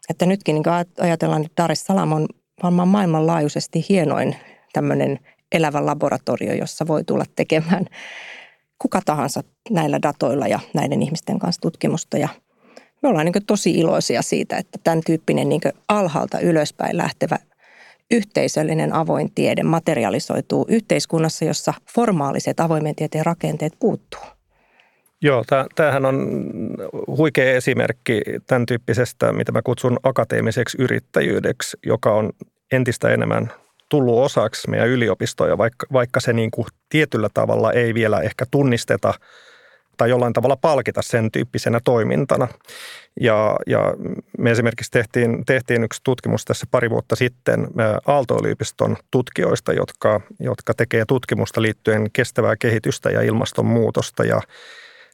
Että 0.09 0.25
nytkin 0.25 0.55
niin 0.55 0.63
ajatellaan, 0.99 1.45
että 1.45 1.63
Dar 1.63 1.71
es 1.71 1.83
Salaam 1.83 2.11
on 2.11 2.27
varmaan 2.63 2.87
maailmanlaajuisesti 2.87 3.85
hienoin 3.89 4.35
tämmöinen 4.73 5.19
elävä 5.51 5.85
laboratorio, 5.85 6.53
jossa 6.53 6.87
voi 6.87 7.03
tulla 7.03 7.25
tekemään 7.35 7.85
kuka 8.79 9.01
tahansa 9.05 9.41
näillä 9.69 9.99
datoilla 10.01 10.47
ja 10.47 10.59
näiden 10.73 11.01
ihmisten 11.01 11.39
kanssa 11.39 11.61
tutkimusta. 11.61 12.17
Ja 12.17 12.29
me 13.01 13.09
ollaan 13.09 13.25
niin 13.25 13.45
tosi 13.47 13.71
iloisia 13.71 14.21
siitä, 14.21 14.57
että 14.57 14.79
tämän 14.83 15.01
tyyppinen 15.05 15.49
niin 15.49 15.61
alhaalta 15.87 16.39
ylöspäin 16.39 16.97
lähtevä 16.97 17.37
yhteisöllinen 18.11 18.93
avoin 18.93 19.31
tiede 19.35 19.63
materialisoituu 19.63 20.65
yhteiskunnassa, 20.69 21.45
jossa 21.45 21.73
formaaliset 21.95 22.59
avoimen 22.59 22.95
tieteen 22.95 23.25
rakenteet 23.25 23.73
puuttuu. 23.79 24.21
Joo, 25.21 25.43
tämähän 25.75 26.05
on 26.05 26.45
huikea 27.07 27.53
esimerkki 27.53 28.21
tämän 28.47 28.65
tyyppisestä, 28.65 29.33
mitä 29.33 29.51
mä 29.51 29.61
kutsun 29.61 29.99
akateemiseksi 30.03 30.77
yrittäjyydeksi, 30.81 31.77
joka 31.85 32.13
on 32.13 32.29
entistä 32.71 33.09
enemmän 33.09 33.51
tullut 33.89 34.19
osaksi 34.19 34.69
meidän 34.69 34.87
yliopistoja, 34.87 35.57
vaikka, 35.57 35.87
vaikka 35.93 36.19
se 36.19 36.33
niin 36.33 36.51
kuin 36.51 36.65
tietyllä 36.89 37.29
tavalla 37.33 37.73
ei 37.73 37.93
vielä 37.93 38.21
ehkä 38.21 38.45
tunnisteta 38.51 39.13
tai 39.97 40.09
jollain 40.09 40.33
tavalla 40.33 40.55
palkita 40.55 41.01
sen 41.01 41.31
tyyppisenä 41.31 41.79
toimintana. 41.83 42.47
Ja, 43.21 43.55
ja 43.67 43.93
me 44.37 44.51
esimerkiksi 44.51 44.91
tehtiin, 44.91 45.45
tehtiin 45.45 45.83
yksi 45.83 46.01
tutkimus 46.03 46.45
tässä 46.45 46.65
pari 46.71 46.89
vuotta 46.89 47.15
sitten 47.15 47.67
Aalto-yliopiston 48.05 48.97
tutkijoista, 49.11 49.73
jotka, 49.73 50.21
jotka 50.39 50.73
tekee 50.73 51.03
tutkimusta 51.07 51.61
liittyen 51.61 52.11
kestävää 52.13 52.55
kehitystä 52.55 53.09
ja 53.09 53.21
ilmastonmuutosta. 53.21 54.23
Ja 54.23 54.41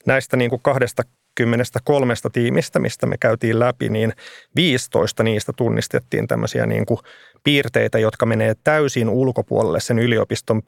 näistä 0.05 0.37
niin 0.37 0.49
kuin 0.49 0.61
kahdesta 0.61 1.03
kymmenestä 1.35 1.79
kolmesta 1.83 2.29
tiimistä, 2.29 2.79
mistä 2.79 3.05
me 3.05 3.15
käytiin 3.19 3.59
läpi, 3.59 3.89
niin 3.89 4.13
15 4.55 5.23
niistä 5.23 5.53
tunnistettiin 5.53 6.27
tämmöisiä 6.27 6.65
niin 6.65 6.85
kuin 6.85 6.99
piirteitä, 7.43 7.99
jotka 7.99 8.25
menee 8.25 8.53
täysin 8.63 9.09
ulkopuolelle 9.09 9.79
sen 9.79 9.99
yliopiston 9.99 10.63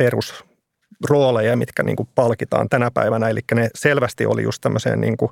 perusrooleja, 1.01 1.55
mitkä 1.55 1.83
niin 1.83 1.95
kuin 1.95 2.09
palkitaan 2.15 2.69
tänä 2.69 2.91
päivänä. 2.91 3.29
Eli 3.29 3.39
ne 3.55 3.69
selvästi 3.75 4.25
oli 4.25 4.43
just 4.43 4.61
tämmöiseen 4.61 5.01
niin 5.01 5.17
kuin, 5.17 5.31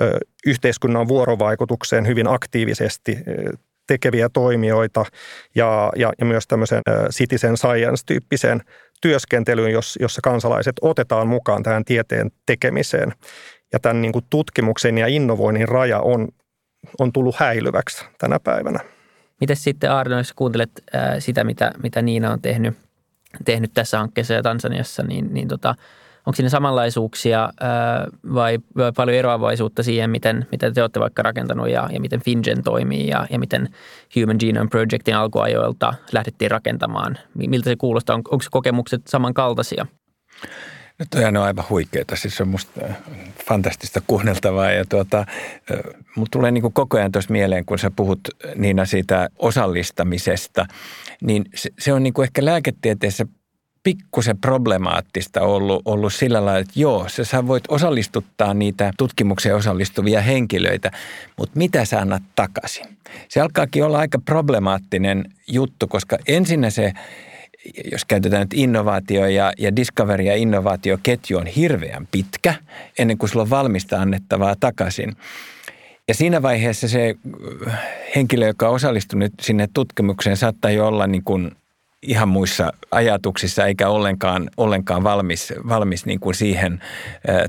ö, 0.00 0.18
yhteiskunnan 0.46 1.08
vuorovaikutukseen 1.08 2.06
hyvin 2.06 2.28
aktiivisesti 2.28 3.18
tekeviä 3.86 4.28
toimijoita 4.28 5.04
ja, 5.54 5.92
ja, 5.96 6.12
ja 6.18 6.26
myös 6.26 6.46
tämmöisen 6.46 6.82
citizen 7.10 7.56
science-tyyppiseen 7.56 8.60
työskentelyyn, 9.02 9.72
jossa 10.00 10.20
kansalaiset 10.22 10.76
otetaan 10.80 11.28
mukaan 11.28 11.62
tähän 11.62 11.84
tieteen 11.84 12.30
tekemiseen. 12.46 13.12
Ja 13.72 13.78
tämän 13.78 14.02
niin 14.02 14.12
kuin 14.12 14.24
tutkimuksen 14.30 14.98
ja 14.98 15.06
innovoinnin 15.06 15.68
raja 15.68 16.00
on, 16.00 16.28
on 16.98 17.12
tullut 17.12 17.36
häilyväksi 17.36 18.04
tänä 18.18 18.40
päivänä. 18.40 18.80
Miten 19.40 19.56
sitten 19.56 19.90
Arno, 19.90 20.18
jos 20.18 20.32
kuuntelet 20.32 20.70
sitä, 21.18 21.44
mitä, 21.44 21.72
mitä 21.82 22.02
Niina 22.02 22.32
on 22.32 22.42
tehnyt, 22.42 22.78
tehnyt 23.44 23.70
tässä 23.74 23.98
hankkeessa 23.98 24.34
ja 24.34 24.42
Tansaniassa, 24.42 25.02
niin, 25.02 25.34
niin 25.34 25.48
tota, 25.48 25.74
onko 26.26 26.36
siinä 26.36 26.48
samanlaisuuksia 26.48 27.40
ää, 27.60 28.06
vai, 28.34 28.58
vai 28.76 28.92
paljon 28.96 29.16
eroavaisuutta 29.16 29.82
siihen, 29.82 30.10
miten, 30.10 30.46
miten 30.52 30.74
te 30.74 30.82
olette 30.82 31.00
vaikka 31.00 31.22
rakentanut 31.22 31.68
ja, 31.68 31.88
ja 31.92 32.00
miten 32.00 32.22
FinGen 32.22 32.62
toimii 32.62 33.08
ja, 33.08 33.26
ja 33.30 33.38
miten 33.38 33.68
Human 34.16 34.36
Genome 34.40 34.68
Projectin 34.70 35.16
alkuajoilta 35.16 35.94
lähdettiin 36.12 36.50
rakentamaan? 36.50 37.18
Miltä 37.34 37.70
se 37.70 37.76
kuulostaa? 37.76 38.14
On, 38.14 38.22
onko 38.30 38.44
kokemukset 38.50 39.06
samankaltaisia? 39.06 39.86
Toihan 41.10 41.36
on 41.36 41.42
aivan 41.42 41.64
huikeeta, 41.70 42.16
siis 42.16 42.40
on 42.40 42.48
musta 42.48 42.80
äh, 42.84 42.96
fantastista 43.46 44.02
kuunneltavaa. 44.06 44.70
Ja 44.70 44.84
tuota, 44.84 45.18
äh, 45.18 45.26
mulla 46.16 46.28
tulee 46.30 46.50
niin 46.50 46.72
koko 46.72 46.96
ajan 46.96 47.12
tuossa 47.12 47.32
mieleen, 47.32 47.64
kun 47.64 47.78
sä 47.78 47.90
puhut 47.90 48.20
Niina 48.54 48.84
siitä 48.84 49.28
osallistamisesta, 49.38 50.66
niin 51.22 51.44
se, 51.54 51.70
se 51.78 51.92
on 51.92 52.02
niin 52.02 52.12
kuin 52.12 52.24
ehkä 52.24 52.44
lääketieteessä 52.44 53.26
pikkusen 53.82 54.38
problemaattista 54.38 55.40
ollut, 55.40 55.82
ollut 55.84 56.12
sillä 56.12 56.44
lailla, 56.44 56.60
että 56.60 56.80
joo, 56.80 57.06
sä 57.08 57.46
voit 57.46 57.64
osallistuttaa 57.68 58.54
niitä 58.54 58.92
tutkimukseen 58.98 59.56
osallistuvia 59.56 60.20
henkilöitä, 60.20 60.90
mutta 61.36 61.58
mitä 61.58 61.84
sä 61.84 62.00
annat 62.00 62.22
takaisin? 62.36 62.86
Se 63.28 63.40
alkaakin 63.40 63.84
olla 63.84 63.98
aika 63.98 64.18
problemaattinen 64.18 65.24
juttu, 65.48 65.86
koska 65.86 66.18
ensinnä 66.26 66.70
se 66.70 66.92
jos 67.92 68.04
käytetään 68.04 68.42
nyt 68.42 68.54
innovaatio 68.54 69.26
ja, 69.26 69.52
ja 69.58 69.76
discovery 69.76 70.24
ja 70.24 70.36
innovaatioketju 70.36 71.38
on 71.38 71.46
hirveän 71.46 72.08
pitkä 72.10 72.54
ennen 72.98 73.18
kuin 73.18 73.30
sulla 73.30 73.42
on 73.42 73.50
valmista 73.50 74.00
annettavaa 74.00 74.56
takaisin. 74.60 75.16
Ja 76.08 76.14
siinä 76.14 76.42
vaiheessa 76.42 76.88
se 76.88 77.14
henkilö, 78.16 78.46
joka 78.46 78.68
on 78.68 78.74
osallistunut 78.74 79.32
sinne 79.42 79.68
tutkimukseen, 79.74 80.36
saattaa 80.36 80.70
jo 80.70 80.86
olla 80.86 81.06
niin 81.06 81.24
kuin 81.24 81.52
ihan 82.02 82.28
muissa 82.28 82.72
ajatuksissa 82.90 83.66
eikä 83.66 83.88
ollenkaan, 83.88 84.50
ollenkaan 84.56 85.04
valmis, 85.04 85.52
valmis 85.68 86.06
niin 86.06 86.20
kuin 86.20 86.34
siihen 86.34 86.80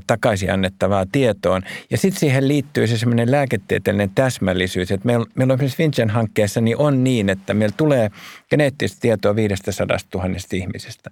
takaisin 0.06 0.52
annettavaa 0.52 1.06
tietoon. 1.12 1.62
Ja 1.90 1.98
sitten 1.98 2.20
siihen 2.20 2.48
liittyy 2.48 2.86
se 2.86 2.98
semmoinen 2.98 3.30
lääketieteellinen 3.30 4.10
täsmällisyys, 4.14 4.90
että 4.90 5.06
meillä, 5.06 5.26
meillä 5.34 5.52
on 5.52 5.58
esimerkiksi 5.58 5.82
Vincent 5.82 6.10
hankkeessa 6.10 6.60
niin 6.60 6.76
on 6.76 7.04
niin, 7.04 7.28
että 7.28 7.54
meillä 7.54 7.74
tulee 7.76 8.10
geneettistä 8.50 9.00
tietoa 9.00 9.36
500 9.36 9.98
000 10.14 10.28
ihmisestä. 10.52 11.10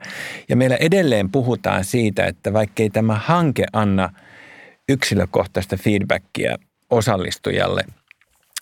Ja 0.48 0.56
meillä 0.56 0.76
edelleen 0.76 1.30
puhutaan 1.30 1.84
siitä, 1.84 2.24
että 2.24 2.52
vaikkei 2.52 2.90
tämä 2.90 3.14
hanke 3.14 3.66
anna 3.72 4.12
yksilökohtaista 4.88 5.76
feedbackia 5.76 6.56
osallistujalle, 6.90 7.84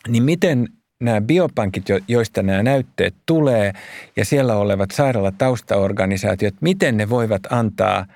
niin 0.08 0.22
miten 0.22 0.68
nämä 1.00 1.20
biopankit, 1.20 1.84
joista 2.08 2.42
nämä 2.42 2.62
näytteet 2.62 3.14
tulee, 3.26 3.72
ja 4.16 4.24
siellä 4.24 4.56
olevat 4.56 4.90
sairaalataustaorganisaatiot, 4.90 6.54
miten 6.60 6.96
ne 6.96 7.10
voivat 7.10 7.42
antaa 7.50 8.06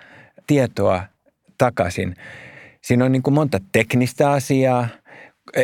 tietoa 0.46 1.04
takaisin. 1.58 2.16
Siinä 2.80 3.04
on 3.04 3.12
niin 3.12 3.22
kuin 3.22 3.34
monta 3.34 3.58
teknistä 3.72 4.30
asiaa. 4.30 4.88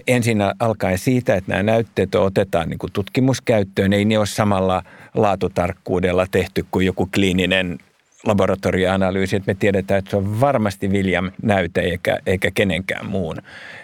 Ensin 0.06 0.38
alkaen 0.60 0.98
siitä, 0.98 1.34
että 1.34 1.52
nämä 1.52 1.62
näytteet 1.62 2.14
otetaan 2.14 2.68
niin 2.68 2.78
kuin 2.78 2.92
tutkimuskäyttöön. 2.92 3.92
Ei 3.92 4.04
ne 4.04 4.18
ole 4.18 4.26
samalla 4.26 4.82
laatutarkkuudella 5.14 6.26
tehty 6.30 6.66
kuin 6.70 6.87
joku 6.87 7.08
kliininen 7.14 7.78
laboratorioanalyysi, 8.26 9.37
että 9.37 9.50
me 9.50 9.54
tiedetään, 9.54 9.98
että 9.98 10.10
se 10.10 10.16
on 10.16 10.40
varmasti 10.40 10.88
William 10.88 11.30
näyte 11.42 11.80
eikä, 11.80 12.18
eikä 12.26 12.50
kenenkään 12.54 13.06
muun. 13.06 13.37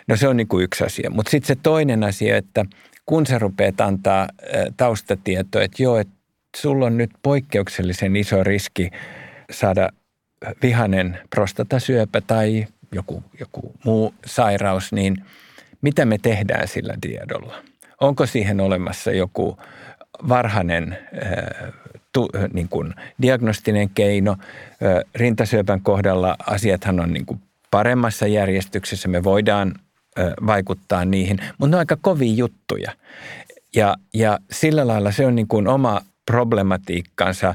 No 0.07 0.17
se 0.17 0.29
on 0.29 0.37
niin 0.37 0.49
kuin 0.49 0.65
yksi 0.65 0.85
asia. 0.85 1.11
Mutta 1.11 1.31
sitten 1.31 1.57
se 1.57 1.61
toinen 1.63 2.05
asia, 2.05 2.37
että 2.37 2.65
kun 3.07 3.27
sä 3.27 3.39
rupeat 3.39 3.81
antaa 3.81 4.29
taustatietoa, 4.77 5.63
että 5.63 5.83
joo, 5.83 5.99
että 5.99 6.15
sulla 6.57 6.87
on 6.87 6.97
nyt 6.97 7.11
poikkeuksellisen 7.23 8.17
iso 8.17 8.45
riski 8.45 8.91
saada 9.51 9.89
vihanen 10.63 11.19
prostatasyöpä 11.31 12.21
tai 12.21 12.67
joku, 12.93 13.25
joku 13.41 13.75
muu 13.85 14.15
sairaus, 14.27 14.93
niin 14.93 15.17
mitä 15.83 16.05
me 16.05 16.19
tehdään 16.19 16.69
sillä 16.69 16.95
tiedolla? 17.01 17.55
Onko 18.01 18.27
siihen 18.27 18.61
olemassa 18.61 19.11
joku 19.11 19.59
varhainen 20.29 20.99
tu, 22.13 22.29
niin 22.53 22.69
kuin 22.69 22.95
diagnostinen 23.23 23.91
keino? 23.91 24.37
Rintasyöpän 25.15 25.81
kohdalla 25.81 26.37
asiathan 26.47 27.01
on 27.01 27.13
niin 27.13 27.27
kuin 27.27 27.41
paremmassa 27.71 28.27
järjestyksessä. 28.27 29.09
Me 29.09 29.25
voidaan 29.25 29.75
vaikuttaa 30.47 31.05
niihin, 31.05 31.39
mutta 31.59 31.71
ne 31.71 31.77
on 31.77 31.79
aika 31.79 31.97
kovia 32.01 32.35
juttuja. 32.35 32.93
Ja, 33.77 33.97
ja 34.15 34.39
sillä 34.51 34.87
lailla 34.87 35.13
se 35.13 35.27
on 35.27 35.35
niin 35.35 35.49
kuin 35.49 35.69
oma 35.69 36.01
problematiikkansa 36.27 37.55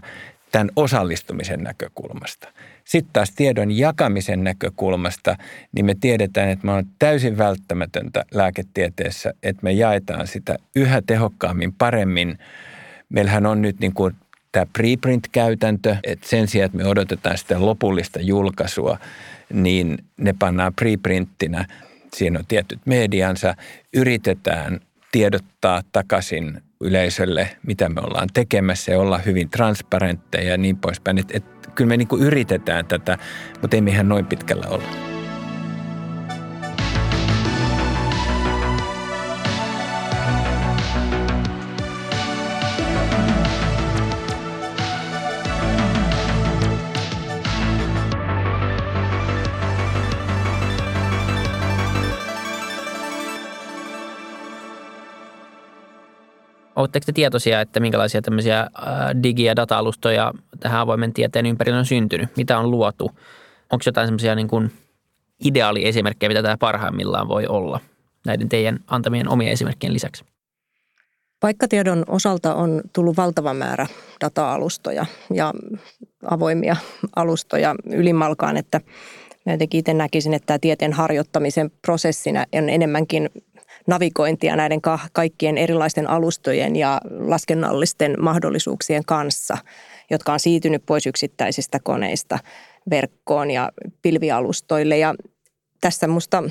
tämän 0.51 0.69
osallistumisen 0.75 1.63
näkökulmasta. 1.63 2.47
Sitten 2.85 3.13
taas 3.13 3.31
tiedon 3.31 3.71
jakamisen 3.71 4.43
näkökulmasta, 4.43 5.35
niin 5.75 5.85
me 5.85 5.95
tiedetään, 6.01 6.49
että 6.49 6.65
me 6.65 6.71
on 6.71 6.85
täysin 6.99 7.37
välttämätöntä 7.37 8.25
lääketieteessä, 8.33 9.33
että 9.43 9.63
me 9.63 9.71
jaetaan 9.71 10.27
sitä 10.27 10.55
yhä 10.75 11.01
tehokkaammin, 11.07 11.73
paremmin. 11.73 12.37
Meillähän 13.09 13.45
on 13.45 13.61
nyt 13.61 13.79
niin 13.79 13.93
kuin 13.93 14.15
tämä 14.51 14.65
preprint-käytäntö, 14.73 15.95
että 16.03 16.29
sen 16.29 16.47
sijaan, 16.47 16.65
että 16.65 16.77
me 16.77 16.85
odotetaan 16.85 17.37
sitä 17.37 17.65
lopullista 17.65 18.19
julkaisua, 18.21 18.97
niin 19.53 19.97
ne 20.17 20.35
pannaan 20.39 20.73
preprinttinä 20.73 21.65
siinä 22.15 22.39
on 22.39 22.45
tietyt 22.47 22.79
mediansa, 22.85 23.55
yritetään 23.93 24.79
tiedottaa 25.11 25.81
takaisin 25.91 26.61
yleisölle, 26.81 27.49
mitä 27.67 27.89
me 27.89 28.01
ollaan 28.01 28.29
tekemässä 28.33 28.91
ja 28.91 28.99
olla 28.99 29.17
hyvin 29.17 29.49
transparentteja 29.49 30.49
ja 30.49 30.57
niin 30.57 30.77
poispäin. 30.77 31.17
Et, 31.17 31.35
et, 31.35 31.45
kyllä 31.75 31.87
me 31.87 31.97
niin 31.97 32.07
yritetään 32.19 32.85
tätä, 32.85 33.17
mutta 33.61 33.77
ei 33.77 33.81
me 33.81 33.91
ihan 33.91 34.09
noin 34.09 34.25
pitkällä 34.25 34.65
olla. 34.69 35.08
Oletteko 56.79 57.05
te 57.05 57.11
tietoisia, 57.11 57.61
että 57.61 57.79
minkälaisia 57.79 58.21
tämmöisiä 58.21 58.67
digi- 59.23 59.43
ja 59.43 59.55
data-alustoja 59.55 60.33
tähän 60.59 60.79
avoimen 60.79 61.13
tieteen 61.13 61.45
ympärillä 61.45 61.79
on 61.79 61.85
syntynyt? 61.85 62.37
Mitä 62.37 62.59
on 62.59 62.71
luotu? 62.71 63.11
Onko 63.71 63.83
jotain 63.85 64.07
semmoisia 64.07 64.35
niin 64.35 64.47
kuin 64.47 64.71
ideaaliesimerkkejä, 65.45 66.29
mitä 66.29 66.43
tämä 66.43 66.57
parhaimmillaan 66.57 67.27
voi 67.27 67.47
olla 67.47 67.79
näiden 68.25 68.49
teidän 68.49 68.79
antamien 68.87 69.29
omien 69.29 69.51
esimerkkien 69.51 69.93
lisäksi? 69.93 70.23
Paikkatiedon 71.39 72.03
osalta 72.07 72.55
on 72.55 72.81
tullut 72.93 73.17
valtava 73.17 73.53
määrä 73.53 73.87
data-alustoja 74.21 75.05
ja 75.33 75.53
avoimia 76.29 76.75
alustoja 77.15 77.75
ylimalkaan, 77.85 78.57
että 78.57 78.81
jotenkin 79.45 79.79
itse 79.79 79.93
näkisin, 79.93 80.33
että 80.33 80.45
tämä 80.45 80.59
tieteen 80.59 80.93
harjoittamisen 80.93 81.71
prosessina 81.81 82.45
on 82.55 82.69
enemmänkin 82.69 83.29
navigointia 83.89 84.55
näiden 84.55 84.79
kaikkien 85.13 85.57
erilaisten 85.57 86.09
alustojen 86.09 86.75
ja 86.75 87.01
laskennallisten 87.19 88.15
mahdollisuuksien 88.19 89.05
kanssa, 89.05 89.57
jotka 90.09 90.33
on 90.33 90.39
siirtynyt 90.39 90.83
pois 90.85 91.07
yksittäisistä 91.07 91.79
koneista 91.83 92.39
verkkoon 92.89 93.51
ja 93.51 93.71
pilvialustoille. 94.01 94.97
Ja 94.97 95.15
tässä 95.81 96.07
musta 96.07 96.43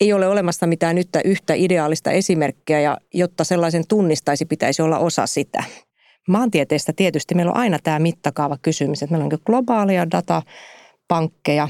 ei 0.00 0.12
ole 0.12 0.28
olemassa 0.28 0.66
mitään 0.66 0.98
yhtä, 0.98 1.20
yhtä 1.24 1.54
ideaalista 1.54 2.10
esimerkkiä 2.10 2.80
ja 2.80 2.98
jotta 3.14 3.44
sellaisen 3.44 3.84
tunnistaisi, 3.88 4.44
pitäisi 4.44 4.82
olla 4.82 4.98
osa 4.98 5.26
sitä. 5.26 5.64
Maantieteestä 6.28 6.92
tietysti 6.96 7.34
meillä 7.34 7.52
on 7.52 7.58
aina 7.58 7.78
tämä 7.82 7.98
mittakaava 7.98 8.58
kysymys, 8.62 9.02
että 9.02 9.12
meillä 9.12 9.24
on 9.24 9.38
globaaleja 9.46 10.10
datapankkeja 10.10 11.68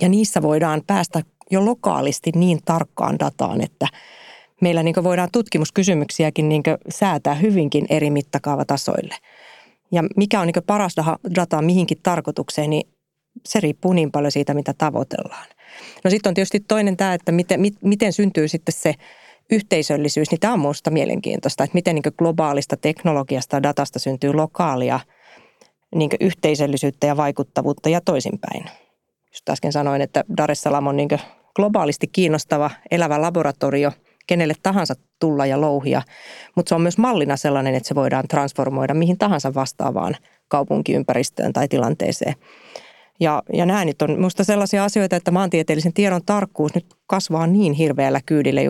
ja 0.00 0.08
niissä 0.08 0.42
voidaan 0.42 0.82
päästä 0.86 1.22
jo 1.50 1.64
lokaalisti 1.64 2.30
niin 2.34 2.58
tarkkaan 2.64 3.18
dataan, 3.18 3.60
että 3.60 3.88
meillä 4.60 4.82
niin 4.82 5.04
voidaan 5.04 5.28
tutkimuskysymyksiäkin 5.32 6.48
niin 6.48 6.62
säätää 6.88 7.34
hyvinkin 7.34 7.86
eri 7.88 8.10
mittakaavatasoille. 8.10 9.14
Ja 9.92 10.02
mikä 10.16 10.40
on 10.40 10.46
niin 10.46 10.64
paras 10.66 10.94
data 11.34 11.62
mihinkin 11.62 11.98
tarkoitukseen, 12.02 12.70
niin 12.70 12.88
se 13.46 13.60
riippuu 13.60 13.92
niin 13.92 14.12
paljon 14.12 14.32
siitä, 14.32 14.54
mitä 14.54 14.74
tavoitellaan. 14.78 15.46
No 16.04 16.10
sitten 16.10 16.30
on 16.30 16.34
tietysti 16.34 16.60
toinen 16.60 16.96
tämä, 16.96 17.14
että 17.14 17.32
miten, 17.32 17.60
miten 17.82 18.12
syntyy 18.12 18.48
sitten 18.48 18.72
se 18.72 18.94
yhteisöllisyys, 19.50 20.30
niin 20.30 20.40
tämä 20.40 20.52
on 20.52 20.60
minusta 20.60 20.90
mielenkiintoista, 20.90 21.64
että 21.64 21.74
miten 21.74 21.94
niin 21.94 22.14
globaalista 22.18 22.76
teknologiasta 22.76 23.62
datasta 23.62 23.98
syntyy 23.98 24.32
lokaalia 24.32 25.00
niin 25.94 26.10
yhteisöllisyyttä 26.20 27.06
ja 27.06 27.16
vaikuttavuutta 27.16 27.88
ja 27.88 28.00
toisinpäin. 28.00 28.64
Just 29.36 29.48
äsken 29.48 29.72
sanoin, 29.72 30.02
että 30.02 30.24
Dar 30.36 30.50
es 30.50 30.60
Salaam 30.60 30.86
on 30.86 30.96
niin 30.96 31.08
globaalisti 31.56 32.06
kiinnostava 32.06 32.70
elävä 32.90 33.22
laboratorio 33.22 33.92
kenelle 34.26 34.54
tahansa 34.62 34.94
tulla 35.18 35.46
ja 35.46 35.60
louhia, 35.60 36.02
mutta 36.56 36.68
se 36.68 36.74
on 36.74 36.80
myös 36.80 36.98
mallina 36.98 37.36
sellainen, 37.36 37.74
että 37.74 37.88
se 37.88 37.94
voidaan 37.94 38.28
transformoida 38.28 38.94
mihin 38.94 39.18
tahansa 39.18 39.54
vastaavaan 39.54 40.16
kaupunkiympäristöön 40.48 41.52
tai 41.52 41.68
tilanteeseen. 41.68 42.34
Ja, 43.20 43.42
ja 43.52 43.66
nämä 43.66 43.84
nyt 43.84 44.02
on 44.02 44.10
minusta 44.10 44.44
sellaisia 44.44 44.84
asioita, 44.84 45.16
että 45.16 45.30
maantieteellisen 45.30 45.92
tiedon 45.92 46.24
tarkkuus 46.26 46.74
nyt 46.74 46.86
kasvaa 47.06 47.46
niin 47.46 47.72
hirveällä 47.72 48.20
kyydillä 48.26 48.60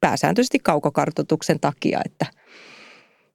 pääsääntöisesti 0.00 0.58
kaukokartoituksen 0.58 1.60
takia, 1.60 2.00
että 2.04 2.26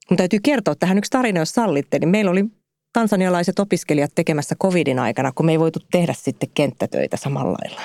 mun 0.09 0.17
täytyy 0.17 0.39
kertoa 0.43 0.75
tähän 0.75 0.97
yksi 0.97 1.11
tarina, 1.11 1.39
jos 1.39 1.51
sallitte, 1.51 1.99
niin 1.99 2.09
meillä 2.09 2.31
oli 2.31 2.45
tansanialaiset 2.93 3.59
opiskelijat 3.59 4.11
tekemässä 4.15 4.55
covidin 4.55 4.99
aikana, 4.99 5.31
kun 5.31 5.45
me 5.45 5.51
ei 5.51 5.59
voitu 5.59 5.79
tehdä 5.91 6.13
sitten 6.17 6.49
kenttätöitä 6.53 7.17
samalla 7.17 7.57
lailla, 7.61 7.81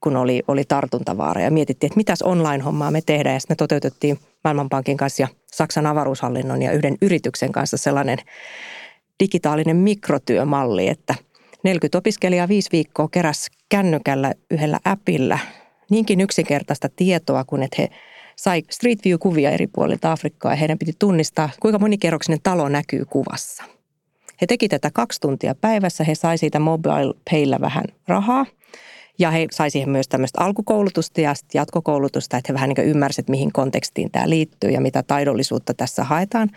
kun 0.00 0.16
oli, 0.16 0.42
oli 0.48 0.64
tartuntavaara. 0.64 1.42
Ja 1.42 1.50
mietittiin, 1.50 1.88
että 1.88 1.96
mitäs 1.96 2.22
online-hommaa 2.22 2.90
me 2.90 3.00
tehdään. 3.06 3.34
Ja 3.34 3.40
sitten 3.40 3.54
me 3.54 3.56
toteutettiin 3.56 4.18
Maailmanpankin 4.44 4.96
kanssa 4.96 5.22
ja 5.22 5.28
Saksan 5.46 5.86
avaruushallinnon 5.86 6.62
ja 6.62 6.72
yhden 6.72 6.96
yrityksen 7.02 7.52
kanssa 7.52 7.76
sellainen 7.76 8.18
digitaalinen 9.20 9.76
mikrotyömalli, 9.76 10.88
että 10.88 11.14
40 11.62 11.98
opiskelijaa 11.98 12.48
viisi 12.48 12.68
viikkoa 12.72 13.08
keräs 13.08 13.46
kännykällä 13.68 14.34
yhdellä 14.50 14.78
appilla 14.84 15.38
niinkin 15.90 16.20
yksinkertaista 16.20 16.88
tietoa, 16.96 17.44
kun 17.44 17.62
että 17.62 17.76
he 17.82 17.88
sai 18.36 18.62
Street 18.70 18.98
View-kuvia 19.04 19.50
eri 19.50 19.66
puolilta 19.66 20.12
Afrikkaa 20.12 20.52
ja 20.52 20.56
heidän 20.56 20.78
piti 20.78 20.92
tunnistaa, 20.98 21.50
kuinka 21.60 21.78
monikerroksinen 21.78 22.40
talo 22.42 22.68
näkyy 22.68 23.04
kuvassa. 23.04 23.75
He 24.40 24.46
teki 24.46 24.68
tätä 24.68 24.90
kaksi 24.90 25.20
tuntia 25.20 25.54
päivässä, 25.54 26.04
he 26.04 26.14
sai 26.14 26.38
siitä 26.38 26.58
mobile 26.58 27.14
payllä 27.30 27.60
vähän 27.60 27.84
rahaa 28.08 28.46
ja 29.18 29.30
he 29.30 29.46
sai 29.50 29.70
siihen 29.70 29.90
myös 29.90 30.08
tämmöistä 30.08 30.44
alkukoulutusta 30.44 31.20
ja 31.20 31.34
jatkokoulutusta, 31.54 32.36
että 32.36 32.52
he 32.52 32.54
vähän 32.54 32.68
niin 32.68 32.88
ymmärsivät, 32.88 33.28
mihin 33.28 33.52
kontekstiin 33.52 34.10
tämä 34.10 34.28
liittyy 34.28 34.70
ja 34.70 34.80
mitä 34.80 35.02
taidollisuutta 35.02 35.74
tässä 35.74 36.04
haetaan. 36.04 36.50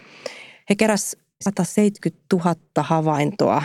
He 0.69 0.75
keräsivät 0.75 1.23
170 1.41 2.21
000 2.33 2.55
havaintoa 2.79 3.63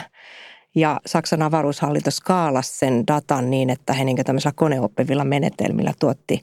ja 0.75 1.01
Saksan 1.07 1.43
avaruushallinto 1.43 2.11
skaalasi 2.11 2.79
sen 2.79 3.07
datan 3.07 3.51
niin, 3.51 3.71
että 3.71 3.93
he 3.93 4.05
niin 4.05 4.25
tämmöisillä 4.25 4.53
koneoppivilla 4.57 5.25
menetelmillä 5.25 5.93
tuotti 6.01 6.43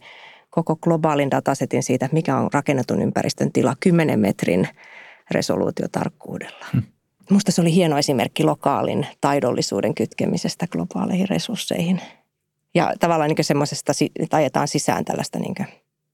koko 0.49 0.75
globaalin 0.75 1.31
datasetin 1.31 1.84
siitä, 1.84 2.10
mikä 2.12 2.38
on 2.38 2.49
rakennetun 2.53 3.01
ympäristön 3.01 3.51
tila 3.51 3.75
10 3.79 4.19
metrin 4.19 4.67
resoluutiotarkkuudella. 5.31 6.65
Hmm. 6.73 6.84
Musta 7.32 7.52
se 7.52 7.62
oli 7.62 7.74
hieno 7.74 7.98
esimerkki 7.98 8.44
lokaalin 8.44 9.08
taidollisuuden 9.22 9.96
kytkemisestä 9.96 10.67
globaaleihin 10.67 11.30
resursseihin. 11.30 12.02
Ja 12.76 12.94
tavallaan 13.00 13.30
niin 13.30 13.46
semmoisesta, 13.46 13.94
että 14.20 14.38
ajetaan 14.38 14.67
sisään 14.67 15.06
tällaista 15.06 15.39
niin 15.39 15.56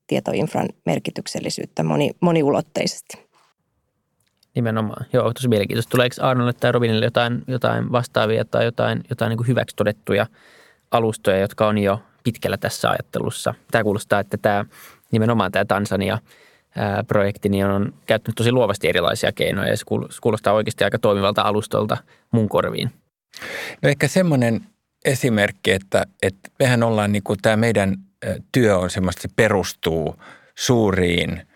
tietoinfran 0.07 0.69
merkityksellisyyttä 0.85 1.83
moni, 1.83 2.11
moniulotteisesti. 2.19 3.27
Nimenomaan. 4.55 5.05
Joo, 5.13 5.33
tosi 5.33 5.47
mielenkiintoista. 5.47 5.91
Tuleeko 5.91 6.15
Arnolle 6.21 6.53
tai 6.53 6.71
Robinille 6.71 7.05
jotain, 7.05 7.43
jotain 7.47 7.91
vastaavia 7.91 8.45
tai 8.45 8.65
jotain, 8.65 9.03
jotain 9.09 9.29
niin 9.29 9.47
hyväksi 9.47 9.75
todettuja 9.75 10.25
alustoja, 10.91 11.37
jotka 11.37 11.67
on 11.67 11.77
jo 11.77 12.01
pitkällä 12.23 12.57
tässä 12.57 12.89
ajattelussa? 12.89 13.53
Tämä 13.71 13.83
kuulostaa, 13.83 14.19
että 14.19 14.37
tämä 14.37 14.65
nimenomaan 15.11 15.51
tämä 15.51 15.65
Tansania 15.65 16.17
projekti 17.07 17.49
niin 17.49 17.65
on 17.65 17.93
käyttänyt 18.05 18.35
tosi 18.35 18.51
luovasti 18.51 18.89
erilaisia 18.89 19.31
keinoja 19.31 19.69
ja 19.69 19.77
se 19.77 19.85
kuulostaa 20.21 20.53
oikeasti 20.53 20.83
aika 20.83 20.99
toimivalta 20.99 21.41
alustolta 21.41 21.97
mun 22.31 22.49
korviin. 22.49 22.91
No 23.81 23.89
ehkä 23.89 24.07
semmoinen 24.07 24.61
esimerkki, 25.05 25.71
että, 25.71 26.03
että 26.21 26.49
mehän 26.59 26.83
ollaan 26.83 27.11
niin 27.11 27.23
kuin 27.23 27.39
tämä 27.41 27.55
meidän 27.55 27.95
työ 28.51 28.77
on 28.77 28.89
semmoista, 28.89 29.21
se 29.21 29.29
perustuu 29.35 30.15
suuriin– 30.55 31.41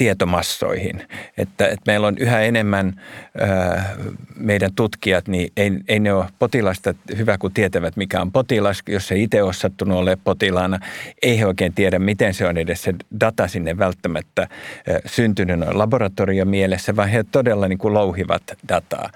tietomassoihin. 0.00 1.02
Että, 1.38 1.66
että 1.66 1.82
meillä 1.86 2.06
on 2.06 2.18
yhä 2.18 2.40
enemmän 2.40 3.00
ää, 3.40 3.96
meidän 4.36 4.70
tutkijat, 4.76 5.28
niin 5.28 5.52
ei, 5.56 5.70
ei 5.88 6.00
ne 6.00 6.12
ole 6.12 6.24
potilasta 6.38 6.94
hyvä, 7.16 7.38
kun 7.38 7.52
tietävät, 7.52 7.96
mikä 7.96 8.20
on 8.20 8.32
potilas. 8.32 8.82
Jos 8.88 9.08
se 9.08 9.16
itse 9.16 9.42
ole 9.42 9.52
sattunut 9.52 9.98
olemaan 9.98 10.24
potilaana, 10.24 10.78
ei 11.22 11.38
he 11.38 11.46
oikein 11.46 11.74
tiedä, 11.74 11.98
miten 11.98 12.34
se 12.34 12.46
on 12.46 12.58
edes 12.58 12.82
se 12.82 12.94
data 13.20 13.48
sinne 13.48 13.78
välttämättä 13.78 14.42
ää, 14.42 14.98
syntynyt 15.06 15.58
laboratoriomielessä, 15.72 16.96
vaan 16.96 17.08
he 17.08 17.24
todella 17.32 17.68
niin 17.68 17.78
kuin 17.78 17.94
louhivat 17.94 18.42
dataa. 18.68 19.10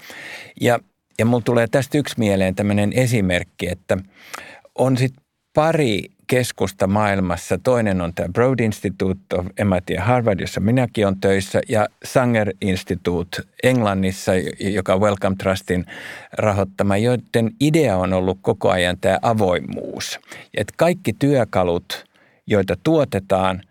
Ja, 0.61 0.79
ja 1.19 1.25
mulla 1.25 1.43
tulee 1.45 1.67
tästä 1.67 1.97
yksi 1.97 2.15
mieleen 2.17 2.55
tämmöinen 2.55 2.93
esimerkki, 2.93 3.69
että 3.69 3.97
on 4.75 4.97
sitten 4.97 5.23
pari 5.53 6.14
keskusta 6.27 6.87
maailmassa. 6.87 7.57
Toinen 7.57 8.01
on 8.01 8.13
tämä 8.13 8.29
Broad 8.33 8.59
Institute 8.59 9.35
of 9.35 9.45
MIT 9.45 9.89
ja 9.89 10.03
Harvard, 10.03 10.39
jossa 10.39 10.59
minäkin 10.59 11.05
olen 11.05 11.19
töissä, 11.19 11.61
ja 11.69 11.87
Sanger 12.03 12.53
Institute 12.61 13.41
Englannissa, 13.63 14.31
joka 14.59 14.93
on 14.93 15.01
Wellcome 15.01 15.35
Trustin 15.35 15.85
rahoittama, 16.33 16.97
joiden 16.97 17.51
idea 17.59 17.97
on 17.97 18.13
ollut 18.13 18.39
koko 18.41 18.69
ajan 18.69 18.97
tämä 19.01 19.19
avoimuus. 19.21 20.19
Että 20.57 20.73
kaikki 20.77 21.13
työkalut, 21.13 22.05
joita 22.47 22.77
tuotetaan, 22.83 23.61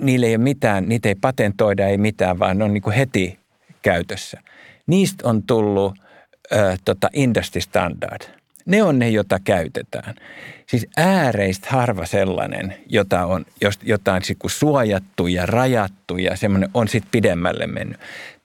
niille 0.00 0.26
ei 0.26 0.36
ole 0.36 0.44
mitään, 0.44 0.88
niitä 0.88 1.08
ei 1.08 1.14
patentoida, 1.14 1.86
ei 1.86 1.98
mitään, 1.98 2.38
vaan 2.38 2.58
ne 2.58 2.64
on 2.64 2.74
niin 2.74 2.82
kuin 2.82 2.96
heti 2.96 3.38
käytössä. 3.82 4.40
Niistä 4.86 5.28
on 5.28 5.42
tullut 5.42 5.94
ää, 6.50 6.76
tota 6.84 7.10
industry 7.12 7.60
standard– 7.60 8.20
ne 8.66 8.82
on 8.82 8.98
ne, 8.98 9.08
joita 9.08 9.38
käytetään. 9.44 10.14
Siis 10.66 10.86
ääreistä 10.96 11.68
harva 11.70 12.06
sellainen, 12.06 12.74
jota 12.86 13.26
on, 13.26 13.44
jota 13.82 14.12
on 14.12 14.20
suojattu 14.46 15.26
ja 15.26 15.46
rajattu 15.46 16.16
ja 16.16 16.36
semmoinen 16.36 16.70
on 16.74 16.88
sitten 16.88 17.10
pidemmälle 17.10 17.66
mennyt. 17.66 18.00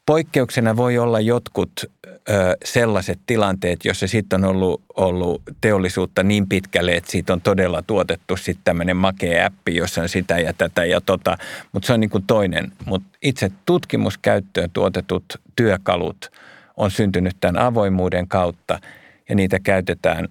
Poikkeuksena 0.05 0.77
voi 0.77 0.97
olla 0.97 1.19
jotkut 1.19 1.71
ö, 2.07 2.57
sellaiset 2.65 3.19
tilanteet, 3.25 3.85
joissa 3.85 4.07
sitten 4.07 4.43
on 4.45 4.49
ollut, 4.49 4.81
ollut 4.95 5.41
teollisuutta 5.61 6.23
niin 6.23 6.49
pitkälle, 6.49 6.91
että 6.91 7.11
siitä 7.11 7.33
on 7.33 7.41
todella 7.41 7.81
tuotettu 7.81 8.37
sitten 8.37 8.63
tämmöinen 8.63 8.97
makea 8.97 9.45
appi, 9.45 9.75
jossa 9.75 10.01
on 10.01 10.09
sitä 10.09 10.39
ja 10.39 10.53
tätä 10.53 10.85
ja 10.85 11.01
tota, 11.01 11.37
mutta 11.71 11.87
se 11.87 11.93
on 11.93 11.99
niin 11.99 12.09
kuin 12.09 12.23
toinen. 12.27 12.71
Mutta 12.85 13.17
itse 13.21 13.51
tutkimuskäyttöön 13.65 14.69
tuotetut 14.73 15.23
työkalut 15.55 16.31
on 16.77 16.91
syntynyt 16.91 17.37
tämän 17.39 17.61
avoimuuden 17.61 18.27
kautta– 18.27 18.79
ja 19.31 19.35
niitä 19.35 19.59
käytetään 19.59 20.27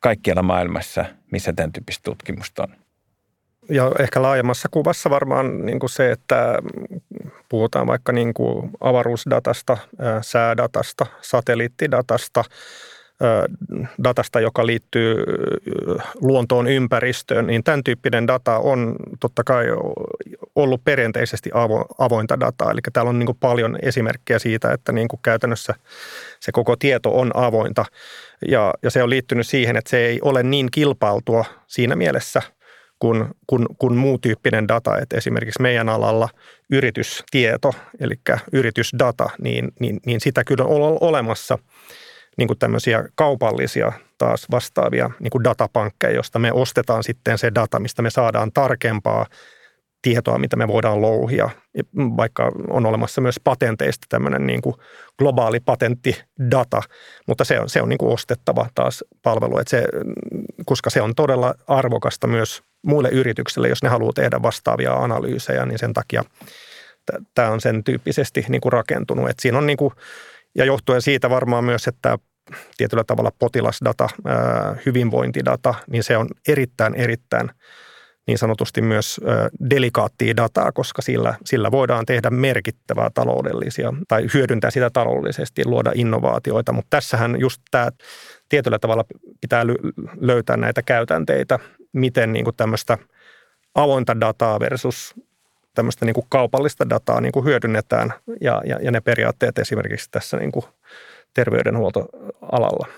kaikkialla 0.00 0.42
maailmassa, 0.42 1.04
missä 1.30 1.52
tämän 1.52 1.72
tyyppistä 1.72 2.02
tutkimusta 2.04 2.62
on. 2.62 2.76
Ja 3.68 3.92
ehkä 3.98 4.22
laajemmassa 4.22 4.68
kuvassa 4.70 5.10
varmaan 5.10 5.66
niin 5.66 5.80
kuin 5.80 5.90
se, 5.90 6.10
että 6.10 6.58
puhutaan 7.48 7.86
vaikka 7.86 8.12
niin 8.12 8.34
kuin 8.34 8.70
avaruusdatasta, 8.80 9.78
säädatasta, 10.22 11.06
satelliittidatasta, 11.20 12.44
datasta, 14.04 14.40
joka 14.40 14.66
liittyy 14.66 15.16
luontoon 16.20 16.68
ympäristöön, 16.68 17.46
niin 17.46 17.64
tämän 17.64 17.84
tyyppinen 17.84 18.26
data 18.26 18.58
on 18.58 18.96
totta 19.20 19.44
kai 19.44 19.66
ollut 20.54 20.84
perinteisesti 20.84 21.50
avointa 21.98 22.40
dataa. 22.40 22.70
Eli 22.70 22.80
täällä 22.92 23.08
on 23.08 23.18
niin 23.18 23.26
kuin 23.26 23.38
paljon 23.40 23.78
esimerkkejä 23.82 24.38
siitä, 24.38 24.72
että 24.72 24.92
niin 24.92 25.08
kuin 25.08 25.20
käytännössä 25.22 25.74
se 26.44 26.52
koko 26.52 26.76
tieto 26.76 27.20
on 27.20 27.30
avointa. 27.34 27.84
Ja, 28.48 28.74
ja 28.82 28.90
se 28.90 29.02
on 29.02 29.10
liittynyt 29.10 29.46
siihen, 29.46 29.76
että 29.76 29.90
se 29.90 30.06
ei 30.06 30.18
ole 30.22 30.42
niin 30.42 30.68
kilpailtua 30.70 31.44
siinä 31.66 31.96
mielessä– 31.96 32.42
kuin, 32.98 33.24
kuin, 33.46 33.66
kuin 33.78 33.96
muu 33.96 34.18
tyyppinen 34.18 34.68
data. 34.68 34.98
Että 34.98 35.16
esimerkiksi 35.16 35.62
meidän 35.62 35.88
alalla 35.88 36.28
yritystieto, 36.70 37.74
eli 38.00 38.14
yritysdata, 38.52 39.30
niin, 39.42 39.72
niin, 39.80 40.00
niin 40.06 40.20
sitä 40.20 40.44
kyllä 40.44 40.64
on 40.64 40.98
olemassa 41.00 41.58
niin 42.38 42.46
kuin 42.46 42.58
tämmöisiä 42.58 43.04
kaupallisia 43.14 43.92
taas 44.18 44.46
vastaavia 44.50 45.10
niin 45.20 45.30
kuin 45.30 45.44
datapankkeja, 45.44 46.14
josta 46.14 46.38
me 46.38 46.52
ostetaan 46.52 47.02
sitten 47.02 47.38
se 47.38 47.52
data, 47.54 47.80
mistä 47.80 48.02
me 48.02 48.10
saadaan 48.10 48.52
tarkempaa 48.52 49.26
tietoa, 50.04 50.38
mitä 50.38 50.56
me 50.56 50.68
voidaan 50.68 51.00
louhia. 51.00 51.50
Vaikka 51.96 52.52
on 52.70 52.86
olemassa 52.86 53.20
myös 53.20 53.40
patenteista 53.44 54.06
tämmöinen 54.08 54.46
niin 54.46 54.62
kuin 54.62 54.76
globaali 55.18 55.60
patenttidata, 55.60 56.82
mutta 57.26 57.44
se 57.44 57.60
on, 57.60 57.68
se 57.68 57.82
on 57.82 57.88
niin 57.88 57.98
kuin 57.98 58.12
ostettava 58.12 58.66
taas 58.74 59.04
palvelu, 59.22 59.58
että 59.58 59.70
se, 59.70 59.84
koska 60.66 60.90
se 60.90 61.02
on 61.02 61.14
todella 61.14 61.54
arvokasta 61.68 62.26
myös 62.26 62.62
muille 62.86 63.08
yrityksille, 63.08 63.68
jos 63.68 63.82
ne 63.82 63.88
haluaa 63.88 64.12
tehdä 64.12 64.42
vastaavia 64.42 64.92
analyysejä, 64.92 65.66
niin 65.66 65.78
sen 65.78 65.92
takia 65.92 66.24
tämä 67.34 67.50
on 67.50 67.60
sen 67.60 67.84
tyyppisesti 67.84 68.44
niin 68.48 68.60
kuin 68.60 68.72
rakentunut. 68.72 69.30
Et 69.30 69.38
siinä 69.40 69.58
on 69.58 69.66
niin 69.66 69.76
kuin, 69.76 69.94
ja 70.54 70.64
johtuen 70.64 71.02
siitä 71.02 71.30
varmaan 71.30 71.64
myös, 71.64 71.88
että 71.88 72.18
tietyllä 72.76 73.04
tavalla 73.04 73.32
potilasdata, 73.38 74.08
hyvinvointidata, 74.86 75.74
niin 75.90 76.02
se 76.02 76.16
on 76.16 76.28
erittäin, 76.48 76.94
erittäin 76.94 77.50
niin 78.26 78.38
sanotusti 78.38 78.82
myös 78.82 79.20
delikaattia 79.70 80.36
dataa, 80.36 80.72
koska 80.72 81.02
sillä, 81.02 81.34
sillä 81.44 81.70
voidaan 81.70 82.06
tehdä 82.06 82.30
merkittävää 82.30 83.10
taloudellisia 83.14 83.92
tai 84.08 84.26
hyödyntää 84.34 84.70
sitä 84.70 84.90
taloudellisesti, 84.90 85.62
luoda 85.64 85.92
innovaatioita. 85.94 86.72
Mutta 86.72 86.90
tässähän 86.90 87.40
just 87.40 87.62
tämä 87.70 87.88
tietyllä 88.48 88.78
tavalla 88.78 89.04
pitää 89.40 89.66
löytää 90.20 90.56
näitä 90.56 90.82
käytänteitä, 90.82 91.58
miten 91.92 92.32
niin 92.32 92.44
kuin 92.44 92.56
tämmöistä 92.56 92.98
avointa 93.74 94.20
dataa 94.20 94.60
versus 94.60 95.14
tämmöistä 95.74 96.04
niin 96.04 96.14
kuin 96.14 96.26
kaupallista 96.28 96.90
dataa 96.90 97.20
niin 97.20 97.32
kuin 97.32 97.44
hyödynnetään 97.44 98.12
ja, 98.40 98.62
ja, 98.66 98.78
ja 98.82 98.90
ne 98.90 99.00
periaatteet 99.00 99.58
esimerkiksi 99.58 100.10
tässä 100.10 100.36
niin 100.36 100.52
kuin 100.52 100.64
terveydenhuoltoalalla 101.34 102.88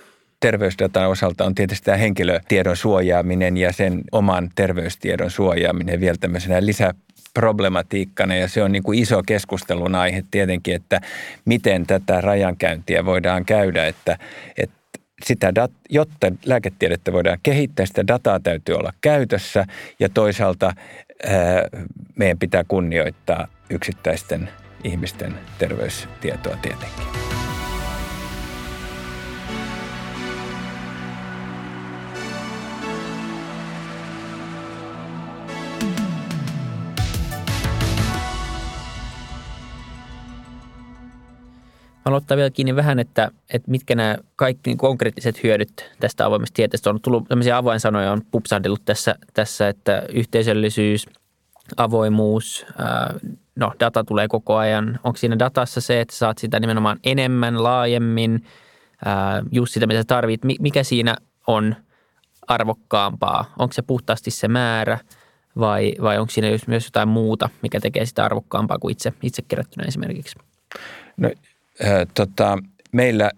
terveysdatan 0.40 1.08
osalta 1.08 1.44
on 1.44 1.54
tietysti 1.54 1.84
tämä 1.84 1.96
henkilötiedon 1.96 2.76
suojaaminen 2.76 3.56
ja 3.56 3.72
sen 3.72 4.00
oman 4.12 4.50
terveystiedon 4.54 5.30
suojaaminen 5.30 6.00
vielä 6.00 6.16
tämmöisenä 6.20 6.66
lisäproblematiikkana 6.66 8.34
ja 8.34 8.48
se 8.48 8.62
on 8.62 8.72
niin 8.72 8.82
kuin 8.82 8.98
iso 8.98 9.22
keskustelun 9.26 9.94
aihe 9.94 10.22
tietenkin, 10.30 10.74
että 10.74 11.00
miten 11.44 11.86
tätä 11.86 12.20
rajankäyntiä 12.20 13.04
voidaan 13.04 13.44
käydä, 13.44 13.86
että, 13.86 14.18
että 14.56 14.76
sitä 15.24 15.54
dat, 15.54 15.72
jotta 15.90 16.32
lääketiedettä 16.46 17.12
voidaan 17.12 17.38
kehittää, 17.42 17.86
sitä 17.86 18.06
dataa 18.06 18.40
täytyy 18.40 18.74
olla 18.74 18.92
käytössä 19.00 19.66
ja 20.00 20.08
toisaalta 20.08 20.66
ää, 20.66 21.34
meidän 22.16 22.38
pitää 22.38 22.64
kunnioittaa 22.68 23.48
yksittäisten 23.70 24.48
ihmisten 24.84 25.34
terveystietoa 25.58 26.56
tietenkin. 26.62 27.06
Haluan 42.06 42.22
ottaa 42.22 42.36
vielä 42.36 42.50
kiinni 42.50 42.76
vähän, 42.76 42.98
että, 42.98 43.30
että 43.50 43.70
mitkä 43.70 43.94
nämä 43.94 44.16
kaikki 44.36 44.70
niin 44.70 44.78
konkreettiset 44.78 45.42
hyödyt 45.42 45.90
tästä 46.00 46.26
avoimesta 46.26 46.54
tieteestä 46.54 46.90
on. 46.90 47.00
Tullut 47.00 47.28
tämmöisiä 47.28 47.56
avainsanoja 47.56 48.12
on 48.12 48.22
pupsahdellut 48.30 48.84
tässä, 48.84 49.14
tässä 49.34 49.68
että 49.68 50.02
yhteisöllisyys, 50.12 51.06
avoimuus, 51.76 52.66
no 53.56 53.72
data 53.80 54.04
tulee 54.04 54.28
koko 54.28 54.56
ajan. 54.56 55.00
Onko 55.04 55.16
siinä 55.16 55.38
datassa 55.38 55.80
se, 55.80 56.00
että 56.00 56.16
saat 56.16 56.38
sitä 56.38 56.60
nimenomaan 56.60 56.98
enemmän, 57.04 57.62
laajemmin, 57.62 58.44
just 59.52 59.74
sitä, 59.74 59.86
mitä 59.86 60.04
tarvit. 60.04 60.40
Mikä 60.60 60.82
siinä 60.82 61.16
on 61.46 61.76
arvokkaampaa? 62.48 63.54
Onko 63.58 63.72
se 63.72 63.82
puhtaasti 63.82 64.30
se 64.30 64.48
määrä 64.48 64.98
vai, 65.58 65.94
vai 66.02 66.18
onko 66.18 66.30
siinä 66.30 66.48
myös 66.66 66.84
jotain 66.84 67.08
muuta, 67.08 67.48
mikä 67.62 67.80
tekee 67.80 68.06
sitä 68.06 68.24
arvokkaampaa 68.24 68.78
kuin 68.78 68.92
itse, 68.92 69.12
itse 69.22 69.42
kerättynä 69.48 69.84
esimerkiksi? 69.88 70.38
No 71.16 71.30
tota, 72.14 72.58
meillä 72.92 73.30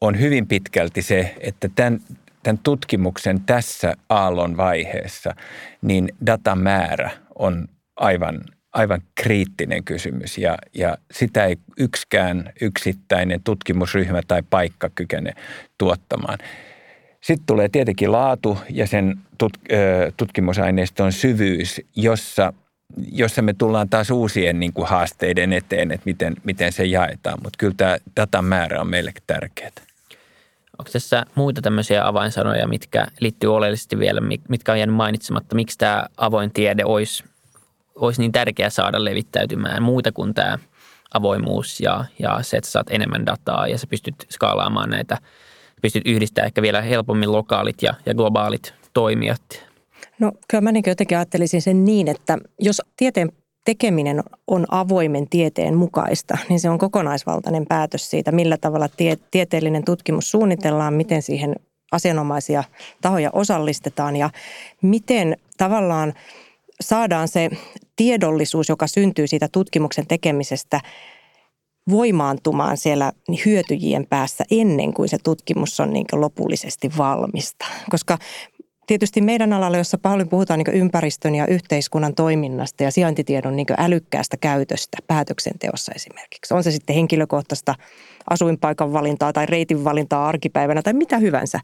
on 0.00 0.20
hyvin 0.20 0.46
pitkälti 0.46 1.02
se, 1.02 1.34
että 1.40 1.68
tämän, 1.74 2.00
tämän 2.42 2.58
tutkimuksen 2.58 3.40
tässä 3.40 3.94
aallon 4.08 4.56
vaiheessa, 4.56 5.34
niin 5.82 6.08
datamäärä 6.26 7.10
on 7.34 7.68
aivan, 7.96 8.40
aivan 8.72 9.00
kriittinen 9.14 9.84
kysymys 9.84 10.38
ja, 10.38 10.58
ja 10.74 10.98
sitä 11.10 11.44
ei 11.44 11.56
yksikään 11.78 12.52
yksittäinen 12.60 13.42
tutkimusryhmä 13.42 14.20
tai 14.28 14.42
paikka 14.50 14.90
kykene 14.94 15.32
tuottamaan. 15.78 16.38
Sitten 17.20 17.46
tulee 17.46 17.68
tietenkin 17.68 18.12
laatu 18.12 18.58
ja 18.70 18.86
sen 18.86 19.18
tutkimusaineiston 20.16 21.12
syvyys, 21.12 21.80
jossa 21.96 22.52
jossa 23.12 23.42
me 23.42 23.54
tullaan 23.54 23.88
taas 23.88 24.10
uusien 24.10 24.60
niin 24.60 24.72
kuin 24.72 24.88
haasteiden 24.88 25.52
eteen, 25.52 25.92
että 25.92 26.04
miten, 26.04 26.34
miten 26.44 26.72
se 26.72 26.84
jaetaan. 26.84 27.38
Mutta 27.42 27.56
kyllä 27.58 27.74
tämä 27.76 27.96
datan 28.16 28.44
määrä 28.44 28.80
on 28.80 28.86
meille 28.86 29.12
tärkeää. 29.26 29.70
Onko 30.78 30.90
tässä 30.92 31.26
muita 31.34 31.62
tämmöisiä 31.62 32.06
avainsanoja, 32.06 32.68
mitkä 32.68 33.06
liittyy 33.20 33.54
oleellisesti 33.54 33.98
vielä, 33.98 34.20
mitkä 34.48 34.72
on 34.72 34.78
jäänyt 34.78 34.96
mainitsematta? 34.96 35.54
Miksi 35.54 35.78
tämä 35.78 36.06
avoin 36.16 36.52
tiede 36.52 36.84
olisi, 36.84 37.24
olisi 37.94 38.20
niin 38.20 38.32
tärkeää 38.32 38.70
saada 38.70 39.04
levittäytymään 39.04 39.82
muuta 39.82 40.12
kuin 40.12 40.34
tämä 40.34 40.58
avoimuus 41.14 41.80
ja, 41.80 42.04
ja 42.18 42.38
se, 42.42 42.56
että 42.56 42.70
saat 42.70 42.86
enemmän 42.90 43.26
dataa 43.26 43.68
ja 43.68 43.78
sä 43.78 43.86
pystyt 43.86 44.14
skaalaamaan 44.30 44.90
näitä, 44.90 45.18
pystyt 45.82 46.02
yhdistämään 46.06 46.46
ehkä 46.46 46.62
vielä 46.62 46.82
helpommin 46.82 47.32
lokaalit 47.32 47.82
ja, 47.82 47.94
ja 48.06 48.14
globaalit 48.14 48.74
toimijat 48.92 49.64
No 50.20 50.32
kyllä 50.48 50.60
mä 50.60 50.72
niin 50.72 50.84
jotenkin 50.86 51.18
ajattelisin 51.18 51.62
sen 51.62 51.84
niin, 51.84 52.08
että 52.08 52.38
jos 52.60 52.82
tieteen 52.96 53.32
tekeminen 53.64 54.22
on 54.46 54.66
avoimen 54.70 55.28
tieteen 55.28 55.76
mukaista, 55.76 56.38
niin 56.48 56.60
se 56.60 56.70
on 56.70 56.78
kokonaisvaltainen 56.78 57.66
päätös 57.68 58.10
siitä, 58.10 58.32
millä 58.32 58.56
tavalla 58.56 58.88
tie, 58.88 59.18
tieteellinen 59.30 59.84
tutkimus 59.84 60.30
suunnitellaan, 60.30 60.94
miten 60.94 61.22
siihen 61.22 61.54
asianomaisia 61.92 62.64
tahoja 63.00 63.30
osallistetaan 63.32 64.16
ja 64.16 64.30
miten 64.82 65.36
tavallaan 65.56 66.14
saadaan 66.80 67.28
se 67.28 67.50
tiedollisuus, 67.96 68.68
joka 68.68 68.86
syntyy 68.86 69.26
siitä 69.26 69.48
tutkimuksen 69.52 70.06
tekemisestä, 70.06 70.80
voimaantumaan 71.90 72.76
siellä 72.76 73.12
hyötyjien 73.46 74.06
päässä 74.06 74.44
ennen 74.50 74.94
kuin 74.94 75.08
se 75.08 75.16
tutkimus 75.24 75.80
on 75.80 75.92
niin 75.92 76.06
lopullisesti 76.12 76.90
valmista. 76.98 77.66
Koska 77.90 78.18
tietysti 78.86 79.20
meidän 79.20 79.52
alalla, 79.52 79.76
jossa 79.76 79.98
paljon 79.98 80.28
puhutaan 80.28 80.58
niin 80.58 80.80
ympäristön 80.80 81.34
ja 81.34 81.46
yhteiskunnan 81.46 82.14
toiminnasta 82.14 82.82
ja 82.82 82.90
sijaintitiedon 82.90 83.56
niin 83.56 83.66
älykkäästä 83.78 84.36
käytöstä 84.36 84.98
päätöksenteossa 85.06 85.92
esimerkiksi. 85.94 86.54
On 86.54 86.64
se 86.64 86.70
sitten 86.70 86.96
henkilökohtaista 86.96 87.74
asuinpaikan 88.30 88.92
valintaa 88.92 89.32
tai 89.32 89.46
reitin 89.46 89.84
valintaa 89.84 90.28
arkipäivänä 90.28 90.82
tai 90.82 90.92
mitä 90.92 91.18
hyvänsä, 91.18 91.60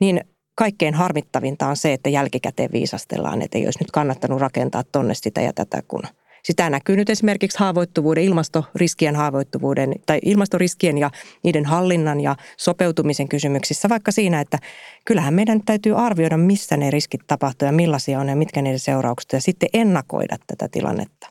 niin 0.00 0.20
kaikkein 0.54 0.94
harmittavinta 0.94 1.66
on 1.66 1.76
se, 1.76 1.92
että 1.92 2.10
jälkikäteen 2.10 2.72
viisastellaan, 2.72 3.42
että 3.42 3.58
ei 3.58 3.64
olisi 3.64 3.78
nyt 3.78 3.90
kannattanut 3.90 4.40
rakentaa 4.40 4.82
tonne 4.92 5.14
sitä 5.14 5.40
ja 5.40 5.52
tätä, 5.52 5.82
kun– 5.88 6.02
sitä 6.42 6.70
näkyy 6.70 6.96
nyt 6.96 7.10
esimerkiksi 7.10 7.58
haavoittuvuuden, 7.58 8.24
ilmastoriskien 8.24 9.16
haavoittuvuuden 9.16 9.94
tai 10.06 10.18
ilmastoriskien 10.24 10.98
ja 10.98 11.10
niiden 11.42 11.64
hallinnan 11.64 12.20
ja 12.20 12.36
sopeutumisen 12.56 13.28
kysymyksissä, 13.28 13.88
vaikka 13.88 14.12
siinä, 14.12 14.40
että 14.40 14.58
kyllähän 15.04 15.34
meidän 15.34 15.62
täytyy 15.64 16.06
arvioida, 16.06 16.36
missä 16.36 16.76
ne 16.76 16.90
riskit 16.90 17.20
tapahtuu 17.26 17.66
ja 17.66 17.72
millaisia 17.72 18.20
on 18.20 18.28
ja 18.28 18.36
mitkä 18.36 18.62
niiden 18.62 18.78
seuraukset 18.78 19.32
ja 19.32 19.40
sitten 19.40 19.68
ennakoida 19.72 20.36
tätä 20.46 20.68
tilannetta. 20.68 21.28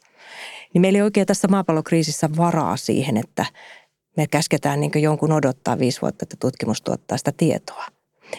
Niin 0.73 0.81
meillä 0.81 0.97
ei 0.97 1.03
oikein 1.03 1.27
tässä 1.27 1.47
maapallokriisissä 1.47 2.29
varaa 2.37 2.77
siihen, 2.77 3.17
että 3.17 3.45
me 4.17 4.27
käsketään 4.27 4.79
niin 4.79 4.91
jonkun 4.95 5.31
odottaa 5.31 5.79
viisi 5.79 6.01
vuotta, 6.01 6.23
että 6.23 6.37
tutkimus 6.39 6.81
tuottaa 6.81 7.17
sitä 7.17 7.31
tietoa. 7.37 7.85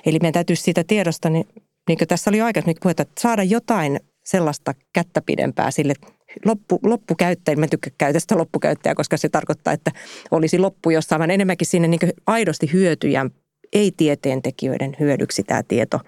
Eli 0.06 0.18
meidän 0.22 0.32
täytyy 0.32 0.56
siitä 0.56 0.84
tiedosta, 0.84 1.30
niin, 1.30 1.46
niin 1.88 1.98
kuin 1.98 2.08
tässä 2.08 2.30
oli 2.30 2.40
aikaisemmin 2.40 2.76
puhetta, 2.82 3.02
että 3.02 3.20
saada 3.20 3.42
jotain 3.42 4.00
sellaista 4.24 4.74
kättä 4.92 5.22
pidempää 5.22 5.70
sille 5.70 5.94
loppu, 6.44 6.80
loppukäyttäjä, 6.82 7.56
mä 7.56 7.66
tykkään 7.68 7.94
käytä 7.98 8.20
sitä 8.20 8.38
loppukäyttäjää, 8.38 8.94
koska 8.94 9.16
se 9.16 9.28
tarkoittaa, 9.28 9.72
että 9.72 9.90
olisi 10.30 10.58
loppu 10.58 10.90
jossain, 10.90 11.18
vaan 11.18 11.30
enemmänkin 11.30 11.66
sinne 11.66 11.88
niin 11.88 12.00
aidosti 12.26 12.72
hyötyjä, 12.72 13.26
ei-tieteentekijöiden 13.72 14.96
hyödyksi 15.00 15.42
tämä 15.42 15.62
tieto. 15.62 16.00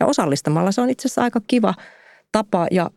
Ja 0.00 0.06
osallistamalla 0.06 0.72
se 0.72 0.80
on 0.80 0.90
itse 0.90 1.08
asiassa 1.08 1.22
aika 1.22 1.40
kiva 1.46 1.74
tapa 2.32 2.66
ja 2.70 2.90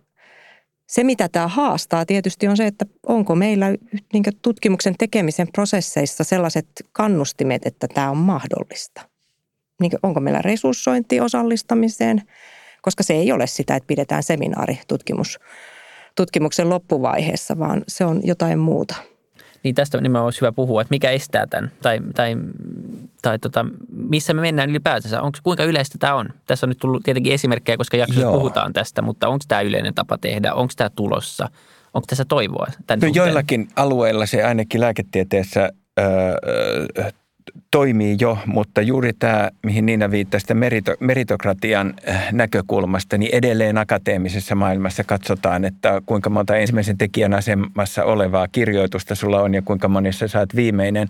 se, 0.88 1.04
mitä 1.04 1.30
tämä 1.30 1.48
haastaa 1.48 2.06
tietysti 2.06 2.48
on 2.48 2.58
se, 2.58 2.67
että 2.67 2.86
onko 3.08 3.36
meillä 3.36 3.65
niin 4.13 4.24
tutkimuksen 4.41 4.96
tekemisen 4.98 5.48
prosesseissa 5.54 6.24
sellaiset 6.24 6.67
kannustimet, 6.91 7.65
että 7.65 7.88
tämä 7.88 8.10
on 8.10 8.17
mahdollista. 8.17 9.02
Niin 9.82 9.91
onko 10.04 10.19
meillä 10.19 10.41
resurssointi 10.41 11.19
osallistamiseen, 11.19 12.22
koska 12.82 13.04
se 13.04 13.13
ei 13.13 13.32
ole 13.32 13.48
sitä, 13.48 13.76
että 13.76 13.88
pidetään 13.88 14.24
seminaari 14.24 14.80
tutkimus, 14.88 15.39
tutkimuksen 16.15 16.69
loppuvaiheessa, 16.69 17.60
vaan 17.60 17.82
se 17.88 18.06
on 18.06 18.21
jotain 18.23 18.60
muuta. 18.60 18.95
Niin 19.63 19.76
tästä 19.76 19.97
nimenomaan 19.97 20.26
olisi 20.26 20.41
hyvä 20.41 20.52
puhua, 20.52 20.82
että 20.82 20.91
mikä 20.91 21.12
estää 21.12 21.47
tämän 21.47 21.71
tai, 21.82 21.99
tai, 22.15 22.36
tai 23.21 23.39
tota, 23.39 23.65
missä 23.91 24.34
me 24.34 24.41
mennään 24.41 24.69
ylipäätänsä. 24.69 25.21
Onko, 25.21 25.38
kuinka 25.43 25.63
yleistä 25.63 25.97
tämä 25.99 26.15
on? 26.15 26.30
Tässä 26.45 26.65
on 26.65 26.69
nyt 26.69 26.78
tullut 26.78 27.04
tietenkin 27.04 27.34
esimerkkejä, 27.34 27.78
koska 27.78 27.97
jaksossa 27.97 28.21
Joo. 28.21 28.34
puhutaan 28.34 28.73
tästä, 28.73 29.02
mutta 29.02 29.28
onko 29.28 29.45
tämä 29.47 29.62
yleinen 29.62 29.93
tapa 29.93 30.17
tehdä? 30.17 30.54
Onko 30.54 30.73
tämä 30.78 30.89
tulossa? 30.89 31.49
Onko 31.93 32.06
tässä 32.10 32.26
toivoa? 32.26 32.67
Tämän 32.88 33.10
no 33.10 33.13
joillakin 33.15 33.67
alueilla 33.76 34.26
se 34.26 34.43
ainakin 34.43 34.82
lääketieteessä 34.82 35.69
öö, 35.99 37.10
toimii 37.71 38.17
jo, 38.19 38.38
mutta 38.45 38.82
juuri 38.82 39.13
tämä, 39.13 39.49
mihin 39.63 39.86
Niina 39.86 40.12
viittasi, 40.12 40.53
merito, 40.53 40.93
meritokratian 40.99 41.93
äh, 42.10 42.34
näkökulmasta, 42.34 43.17
niin 43.17 43.36
edelleen 43.36 43.77
akateemisessa 43.77 44.56
maailmassa 44.56 45.03
katsotaan, 45.03 45.65
että 45.65 46.01
kuinka 46.06 46.29
monta 46.29 46.56
ensimmäisen 46.56 46.97
tekijän 46.97 47.34
asemassa 47.34 48.03
olevaa 48.03 48.47
kirjoitusta 48.47 49.15
sulla 49.15 49.41
on 49.41 49.53
ja 49.53 49.62
kuinka 49.62 49.88
monissa 49.88 50.27
saat 50.27 50.56
viimeinen, 50.56 51.08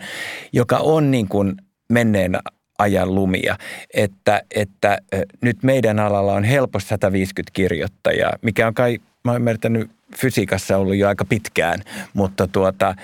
joka 0.54 0.78
on 0.78 1.12
niin 1.12 1.28
kuin 1.28 1.56
menneen 1.90 2.40
ajan 2.80 3.16
lumia, 3.16 3.58
että, 3.94 4.42
että 4.56 4.98
äh, 5.14 5.22
nyt 5.42 5.64
meidän 5.64 6.00
alalla 6.00 6.34
on 6.34 6.44
helposti 6.44 6.90
150 6.90 7.52
kirjoittajaa, 7.54 8.38
mikä 8.42 8.68
on 8.68 8.74
kai, 8.74 9.00
mä 9.24 9.32
oon 9.32 9.42
ymmärtänyt, 9.42 9.92
fysiikassa 10.18 10.78
ollut 10.78 10.96
jo 10.96 11.08
aika 11.08 11.26
pitkään, 11.26 11.80
mutta 12.14 12.48
tuota, 12.48 12.96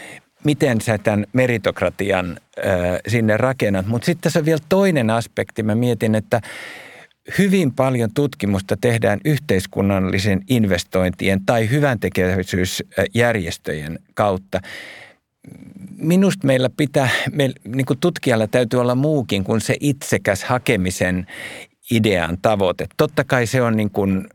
miten 0.44 0.82
sä 0.82 0.98
tämän 0.98 1.26
meritokratian 1.34 2.38
ö, 2.58 2.62
sinne 3.08 3.38
rakennat. 3.38 3.88
Mutta 3.88 4.06
sitten 4.06 4.22
tässä 4.22 4.40
on 4.40 4.46
vielä 4.46 4.62
toinen 4.70 5.10
aspekti. 5.10 5.64
Mä 5.64 5.76
mietin, 5.76 6.16
että 6.16 6.42
hyvin 7.38 7.74
paljon 7.74 8.10
tutkimusta 8.14 8.78
tehdään 8.82 9.20
yhteiskunnallisen 9.26 10.42
investointien 10.50 11.46
tai 11.46 11.70
hyvän 11.70 12.00
tekeväisyysjärjestöjen 12.00 14.00
kautta. 14.14 14.60
Minusta 15.98 16.48
meillä 16.48 16.70
pitää, 16.78 17.10
me, 17.32 17.52
niin 17.68 17.86
kuin 17.86 18.00
tutkijalla 18.00 18.48
täytyy 18.48 18.82
olla 18.82 18.96
muukin 18.96 19.44
kuin 19.44 19.62
se 19.62 19.76
itsekäs 19.80 20.44
hakemisen 20.44 21.28
idean 21.92 22.38
tavoite. 22.42 22.88
Totta 22.98 23.24
kai 23.24 23.48
se 23.48 23.62
on 23.62 23.78
niin 23.78 23.90
kuin, 23.90 24.28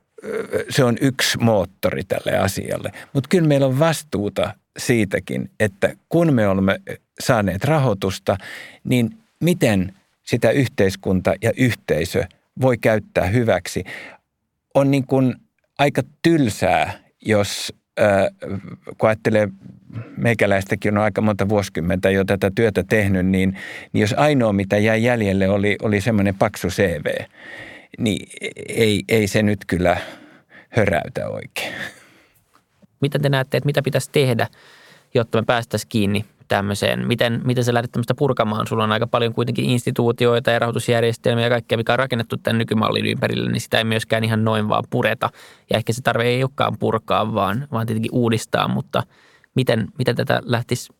se 0.71 0.85
on 0.85 0.97
yksi 1.01 1.39
moottori 1.39 2.03
tälle 2.05 2.39
asialle, 2.39 2.91
mutta 3.13 3.29
kyllä 3.29 3.49
meillä 3.49 3.67
on 3.67 3.79
vastuuta 3.79 4.55
siitäkin, 4.79 5.51
että 5.61 5.95
kun 6.09 6.35
me 6.35 6.49
olemme 6.49 6.81
saaneet 7.21 7.65
rahoitusta, 7.65 8.37
niin 8.85 9.19
miten 9.41 9.95
sitä 10.23 10.51
yhteiskunta 10.51 11.35
ja 11.43 11.53
yhteisö 11.57 12.25
voi 12.61 12.79
käyttää 12.79 13.27
hyväksi. 13.27 13.85
On 14.75 14.91
niin 14.91 15.07
kuin 15.07 15.35
aika 15.79 16.03
tylsää, 16.23 16.93
jos 17.27 17.73
äh, 18.01 18.27
kun 18.99 19.09
ajattelee, 19.09 19.49
meikäläistäkin 20.17 20.99
on 20.99 21.05
aika 21.05 21.21
monta 21.21 21.49
vuosikymmentä 21.49 22.11
jo 22.11 22.25
tätä 22.25 22.51
työtä 22.55 22.85
tehnyt, 22.89 23.27
niin, 23.27 23.59
niin 23.93 24.01
jos 24.01 24.15
ainoa 24.17 24.53
mitä 24.53 24.79
jäi 24.79 25.03
jäljelle 25.03 25.49
oli, 25.49 25.77
oli 25.83 26.01
semmoinen 26.01 26.35
paksu 26.35 26.69
CV, 26.69 27.07
niin 27.99 28.29
ei, 28.69 29.03
ei 29.09 29.27
se 29.27 29.43
nyt 29.43 29.59
kyllä 29.67 29.97
höräytä 30.69 31.29
oikein. 31.29 31.75
Mitä 33.01 33.19
te 33.19 33.29
näette, 33.29 33.57
että 33.57 33.67
mitä 33.67 33.83
pitäisi 33.83 34.11
tehdä, 34.13 34.49
jotta 35.15 35.39
me 35.39 35.45
päästäisiin 35.47 35.89
kiinni 35.89 36.25
tämmöiseen? 36.49 37.07
Miten, 37.07 37.41
miten 37.45 37.65
sä 37.65 37.75
lähdet 37.75 37.93
tämmöistä 37.93 38.15
purkamaan? 38.15 38.67
Sulla 38.67 38.85
on 38.85 38.93
aika 38.93 39.07
paljon 39.07 39.35
kuitenkin 39.35 39.65
instituutioita 39.65 40.51
ja 40.51 40.59
rahoitusjärjestelmiä 40.59 41.45
ja 41.45 41.51
kaikkea, 41.51 41.79
mikä 41.79 41.93
on 41.93 41.99
rakennettu 41.99 42.37
tämän 42.37 42.59
nykymallin 42.59 43.07
ympärille, 43.07 43.51
niin 43.51 43.61
sitä 43.61 43.79
ei 43.79 43.85
myöskään 43.85 44.25
ihan 44.25 44.45
noin 44.45 44.69
vaan 44.69 44.85
pureta. 44.91 45.31
Ja 45.71 45.77
ehkä 45.77 45.93
se 45.93 46.03
tarve 46.03 46.25
ei 46.25 46.43
olekaan 46.43 46.79
purkaa, 46.79 47.35
vaan, 47.35 47.69
vaan 47.73 47.87
tietenkin 47.87 48.15
uudistaa, 48.15 48.69
mutta 48.69 49.03
miten, 49.55 49.89
miten 49.99 50.17
tätä 50.17 50.41
lähtisi 50.45 50.93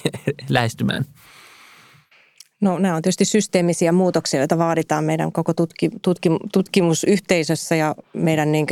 lähestymään? 0.48 1.04
No 2.62 2.78
nämä 2.78 2.96
on 2.96 3.02
tietysti 3.02 3.24
systeemisiä 3.24 3.92
muutoksia, 3.92 4.40
joita 4.40 4.58
vaaditaan 4.58 5.04
meidän 5.04 5.32
koko 5.32 5.54
tutki, 5.54 5.90
tutki, 6.02 6.28
tutkimusyhteisössä 6.52 7.76
ja 7.76 7.94
meidän 8.12 8.52
niin 8.52 8.66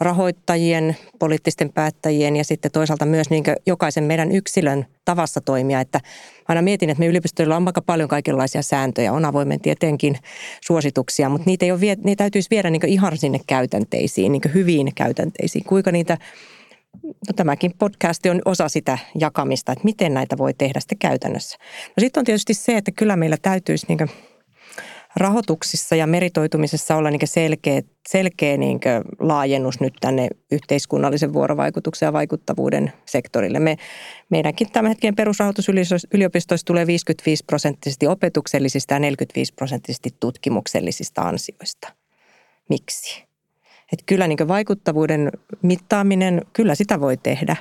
rahoittajien, 0.00 0.96
poliittisten 1.18 1.72
päättäjien 1.72 2.36
ja 2.36 2.44
sitten 2.44 2.70
toisaalta 2.70 3.06
myös 3.06 3.30
niin 3.30 3.44
jokaisen 3.66 4.04
meidän 4.04 4.32
yksilön 4.32 4.86
tavassa 5.04 5.40
toimia. 5.40 5.80
Että 5.80 6.00
aina 6.48 6.62
mietin, 6.62 6.90
että 6.90 7.00
me 7.00 7.06
yliopistoilla 7.06 7.56
on 7.56 7.66
aika 7.66 7.82
paljon 7.82 8.08
kaikenlaisia 8.08 8.62
sääntöjä, 8.62 9.12
on 9.12 9.24
avoimen 9.24 9.60
tieteenkin 9.60 10.18
suosituksia, 10.64 11.28
mutta 11.28 11.46
niitä, 11.46 11.64
ei 11.64 11.72
ole, 11.72 11.80
niitä 11.80 12.24
täytyisi 12.24 12.50
viedä 12.50 12.70
niin 12.70 12.88
ihan 12.88 13.18
sinne 13.18 13.40
käytänteisiin, 13.46 14.32
niin 14.32 14.42
hyviin 14.54 14.94
käytänteisiin. 14.94 15.64
Kuinka 15.64 15.92
niitä 15.92 16.18
no 17.02 17.32
tämäkin 17.36 17.72
podcast 17.78 18.26
on 18.26 18.42
osa 18.44 18.68
sitä 18.68 18.98
jakamista, 19.20 19.72
että 19.72 19.84
miten 19.84 20.14
näitä 20.14 20.38
voi 20.38 20.54
tehdä 20.54 20.80
sitten 20.80 20.98
käytännössä. 20.98 21.56
No 21.86 22.00
sitten 22.00 22.20
on 22.20 22.24
tietysti 22.24 22.54
se, 22.54 22.76
että 22.76 22.92
kyllä 22.92 23.16
meillä 23.16 23.36
täytyisi 23.42 23.86
niin 23.88 24.08
rahoituksissa 25.16 25.96
ja 25.96 26.06
meritoitumisessa 26.06 26.96
olla 26.96 27.10
niin 27.10 27.20
selkeä, 27.24 27.82
selkeä 28.08 28.56
niin 28.56 28.80
laajennus 29.18 29.80
nyt 29.80 29.94
tänne 30.00 30.28
yhteiskunnallisen 30.52 31.32
vuorovaikutuksen 31.32 32.06
ja 32.06 32.12
vaikuttavuuden 32.12 32.92
sektorille. 33.06 33.60
Me, 33.60 33.76
meidänkin 34.30 34.70
tämän 34.72 34.88
hetken 34.88 35.16
perusrahoitus 35.16 35.68
yliopistoissa 36.14 36.64
tulee 36.64 36.86
55 36.86 37.44
prosenttisesti 37.44 38.06
opetuksellisista 38.06 38.94
ja 38.94 39.00
45 39.00 39.54
prosenttisesti 39.54 40.10
tutkimuksellisista 40.20 41.22
ansioista. 41.22 41.92
Miksi? 42.68 43.27
Että 43.92 44.04
kyllä 44.06 44.26
niin 44.28 44.48
vaikuttavuuden 44.48 45.30
mittaaminen, 45.62 46.42
kyllä 46.52 46.74
sitä 46.74 47.00
voi 47.00 47.16
tehdä. 47.16 47.56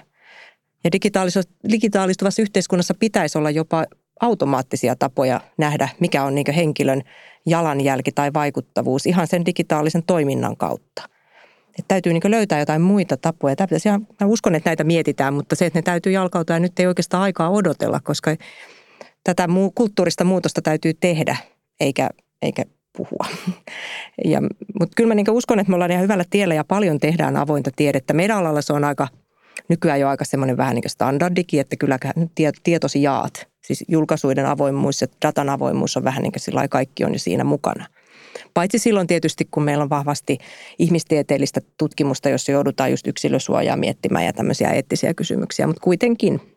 Ja 0.84 0.92
digitaalistuvassa 1.72 2.42
yhteiskunnassa 2.42 2.94
pitäisi 3.00 3.38
olla 3.38 3.50
jopa 3.50 3.86
automaattisia 4.20 4.96
tapoja 4.96 5.42
nähdä, 5.58 5.90
mikä 6.00 6.24
on 6.24 6.36
niin 6.36 6.54
henkilön 6.56 7.02
jalanjälki 7.46 8.12
tai 8.12 8.34
vaikuttavuus 8.34 9.06
ihan 9.06 9.28
sen 9.28 9.46
digitaalisen 9.46 10.04
toiminnan 10.04 10.58
kautta. 10.58 11.02
Että 11.68 11.88
täytyy 11.88 12.14
niin 12.14 12.32
löytää 12.32 12.60
jotain 12.60 12.82
muita 12.82 13.18
tapoja. 13.18 13.56
Tämä 13.56 13.68
pitäisi 13.68 13.90
ihan, 13.90 14.08
mä 14.20 14.28
uskon, 14.28 14.56
että 14.56 14.70
näitä 14.70 14.84
mietitään, 14.84 15.34
mutta 15.34 15.56
se, 15.56 15.66
että 15.66 15.80
ne 15.80 15.84
täytyy 15.84 16.12
jalkautua 16.12 16.56
ja 16.56 16.60
nyt 16.60 16.80
ei 16.80 16.88
oikeastaan 16.88 17.24
aikaa 17.24 17.50
odotella, 17.50 18.00
koska 18.04 18.36
tätä 19.24 19.48
kulttuurista 19.76 20.24
muutosta 20.24 20.62
täytyy 20.62 20.94
tehdä, 20.94 21.38
eikä, 21.80 22.10
eikä 22.42 22.64
puhua. 22.98 23.28
Ja, 24.26 24.42
mutta 24.80 24.94
kyllä 24.96 25.08
mä 25.08 25.16
niin 25.16 25.30
uskon, 25.30 25.60
että 25.60 25.70
me 25.72 25.76
ollaan 25.76 25.92
ihan 25.92 26.04
hyvällä 26.04 26.24
tiellä 26.30 26.56
ja 26.56 26.64
paljon 26.64 27.00
tehdään 27.00 27.38
avointa 27.38 27.72
tiedettä. 27.76 28.14
Meidän 28.14 28.38
alalla 28.38 28.62
se 28.62 28.74
on 28.74 28.84
aika, 28.84 29.08
nykyään 29.70 30.00
jo 30.00 30.10
aika 30.10 30.26
semmoinen 30.26 30.58
vähän 30.58 30.76
niin 30.76 30.84
kuin 30.84 30.90
standardikin, 30.90 31.60
että 31.60 31.76
kyllä 31.76 32.00
tietosi 32.64 33.02
jaat. 33.02 33.48
Siis 33.62 33.84
julkaisuiden 33.88 34.46
avoimuus 34.46 35.02
ja 35.02 35.08
datan 35.26 35.50
avoimuus 35.50 35.98
on 35.98 36.04
vähän 36.04 36.24
niin 36.24 36.32
kuin 36.32 36.42
sillä 36.42 36.68
kaikki 36.68 37.06
on 37.06 37.14
jo 37.14 37.20
siinä 37.20 37.44
mukana. 37.44 37.86
Paitsi 38.54 38.80
silloin 38.80 39.08
tietysti, 39.08 39.48
kun 39.52 39.64
meillä 39.64 39.84
on 39.84 39.90
vahvasti 39.90 40.38
ihmistieteellistä 40.80 41.62
tutkimusta, 41.78 42.30
jossa 42.30 42.52
joudutaan 42.52 42.92
just 42.92 43.08
yksilösuojaa 43.08 43.78
miettimään 43.78 44.26
ja 44.26 44.34
tämmöisiä 44.34 44.70
eettisiä 44.70 45.14
kysymyksiä, 45.14 45.68
mutta 45.68 45.82
kuitenkin– 45.84 46.42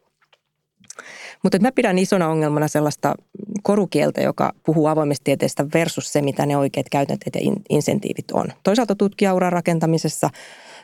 mutta 1.42 1.58
mä 1.58 1.72
pidän 1.72 1.98
isona 1.98 2.28
ongelmana 2.28 2.68
sellaista 2.68 3.14
korukieltä, 3.62 4.20
joka 4.20 4.52
puhuu 4.66 4.86
avoimesta 4.86 5.24
tieteestä 5.24 5.66
versus 5.74 6.12
se, 6.12 6.22
mitä 6.22 6.46
ne 6.46 6.56
oikeat 6.56 6.86
käytänteet 6.90 7.34
ja 7.34 7.52
insentiivit 7.70 8.30
on. 8.32 8.46
Toisaalta 8.62 8.94
tutkijauran 8.94 9.52
rakentamisessa, 9.52 10.30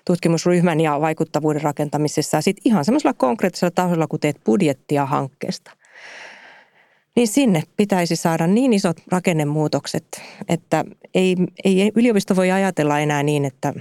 tutkimusryhmän 0.05 0.81
ja 0.81 1.01
vaikuttavuuden 1.01 1.63
rakentamisessa 1.63 2.37
ja 2.37 2.41
sitten 2.41 2.63
ihan 2.65 2.85
semmoisella 2.85 3.15
konkreettisella 3.15 3.71
tasolla, 3.71 4.07
kun 4.07 4.21
teet 4.21 4.41
budjettia 4.45 5.07
hankkeesta. 5.07 5.71
Niin 7.17 7.29
sinne 7.29 7.63
pitäisi 7.77 8.17
saada 8.17 8.47
niin 8.47 8.73
isot 8.73 8.97
rakennemuutokset, 9.13 10.23
että 10.49 10.85
ei, 11.15 11.37
ei 11.65 11.93
yliopisto 11.95 12.37
voi 12.37 12.51
ajatella 12.51 12.99
enää 12.99 13.23
niin, 13.23 13.45
että 13.45 13.75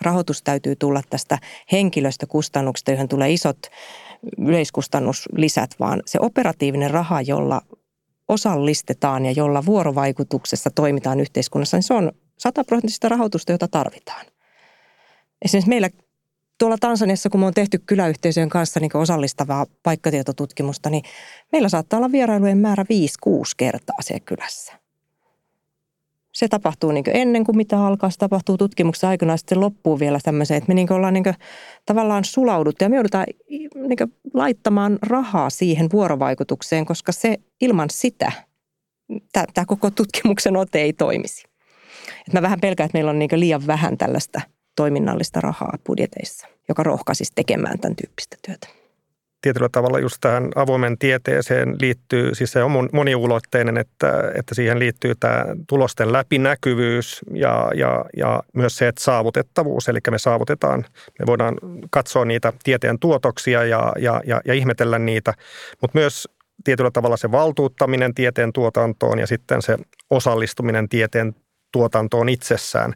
rahoitus 0.00 0.42
täytyy 0.42 0.76
tulla 0.76 1.02
tästä 1.10 1.38
henkilöstökustannuksista, 1.72 2.90
johon 2.90 3.08
tulee 3.08 3.30
isot 3.32 3.58
yleiskustannuslisät, 4.38 5.70
vaan 5.80 6.02
se 6.06 6.18
operatiivinen 6.20 6.90
raha, 6.90 7.22
jolla 7.22 7.60
osallistetaan 8.28 9.26
ja 9.26 9.32
jolla 9.32 9.66
vuorovaikutuksessa 9.66 10.70
toimitaan 10.70 11.20
yhteiskunnassa, 11.20 11.76
niin 11.76 11.82
se 11.82 11.94
on 11.94 12.12
sataprosenttista 12.38 13.08
rahoitusta, 13.08 13.52
jota 13.52 13.68
tarvitaan. 13.68 14.26
Esimerkiksi 15.44 15.68
meillä 15.68 15.90
tuolla 16.58 16.78
Tansaniassa, 16.80 17.30
kun 17.30 17.40
me 17.40 17.46
on 17.46 17.54
tehty 17.54 17.78
kyläyhteisöjen 17.86 18.48
kanssa 18.48 18.80
niin 18.80 18.96
osallistavaa 18.96 19.66
paikkatietotutkimusta, 19.82 20.90
niin 20.90 21.04
meillä 21.52 21.68
saattaa 21.68 21.96
olla 21.96 22.12
vierailujen 22.12 22.58
määrä 22.58 22.82
5-6 22.82 22.86
kertaa 23.56 23.96
siellä 24.00 24.24
kylässä. 24.24 24.77
Se 26.38 26.48
tapahtuu 26.48 26.92
niin 26.92 27.04
ennen 27.14 27.44
kuin 27.44 27.56
mitä 27.56 27.86
alkaa, 27.86 28.10
se 28.10 28.18
tapahtuu 28.18 28.56
tutkimuksessa 28.56 29.08
aikana, 29.08 29.36
sitten 29.36 29.56
se 29.56 29.60
loppuu 29.60 30.00
vielä 30.00 30.18
tämmöiseen, 30.22 30.58
että 30.58 30.68
me 30.68 30.74
niin 30.74 30.92
ollaan 30.92 31.14
niin 31.14 31.24
tavallaan 31.86 32.24
sulauduttu 32.24 32.84
ja 32.84 32.88
me 32.88 32.96
joudutaan 32.96 33.26
niin 33.48 33.98
laittamaan 34.34 34.98
rahaa 35.02 35.50
siihen 35.50 35.88
vuorovaikutukseen, 35.92 36.86
koska 36.86 37.12
se 37.12 37.36
ilman 37.60 37.90
sitä 37.90 38.32
tämä 39.32 39.64
koko 39.66 39.90
tutkimuksen 39.90 40.56
ote 40.56 40.80
ei 40.80 40.92
toimisi. 40.92 41.44
Et 42.26 42.32
mä 42.32 42.42
vähän 42.42 42.60
pelkään, 42.60 42.84
että 42.86 42.96
meillä 42.96 43.10
on 43.10 43.18
niin 43.18 43.30
liian 43.40 43.66
vähän 43.66 43.98
tällaista 43.98 44.40
toiminnallista 44.76 45.40
rahaa 45.40 45.78
budjeteissa, 45.86 46.46
joka 46.68 46.82
rohkaisisi 46.82 47.32
tekemään 47.34 47.78
tämän 47.78 47.96
tyyppistä 47.96 48.36
työtä 48.46 48.77
tietyllä 49.40 49.68
tavalla 49.72 49.98
just 49.98 50.16
tähän 50.20 50.50
avoimen 50.54 50.98
tieteeseen 50.98 51.76
liittyy, 51.80 52.34
siis 52.34 52.52
se 52.52 52.62
on 52.62 52.88
moniulotteinen, 52.92 53.78
että, 53.78 54.32
että 54.34 54.54
siihen 54.54 54.78
liittyy 54.78 55.14
tämä 55.20 55.44
tulosten 55.68 56.12
läpinäkyvyys 56.12 57.20
ja, 57.34 57.70
ja, 57.74 58.04
ja 58.16 58.42
myös 58.54 58.76
se, 58.76 58.88
että 58.88 59.04
saavutettavuus, 59.04 59.88
eli 59.88 59.98
me 60.10 60.18
saavutetaan, 60.18 60.84
me 61.18 61.26
voidaan 61.26 61.54
katsoa 61.90 62.24
niitä 62.24 62.52
tieteen 62.64 62.98
tuotoksia 62.98 63.64
ja, 63.64 63.92
ja, 63.98 64.20
ja, 64.26 64.40
ja 64.44 64.54
ihmetellä 64.54 64.98
niitä, 64.98 65.34
mutta 65.80 65.98
myös 65.98 66.28
tietyllä 66.64 66.90
tavalla 66.90 67.16
se 67.16 67.32
valtuuttaminen 67.32 68.14
tieteen 68.14 68.52
tuotantoon 68.52 69.18
ja 69.18 69.26
sitten 69.26 69.62
se 69.62 69.76
osallistuminen 70.10 70.88
tieteen 70.88 71.34
tuotantoon 71.72 72.28
itsessään. 72.28 72.94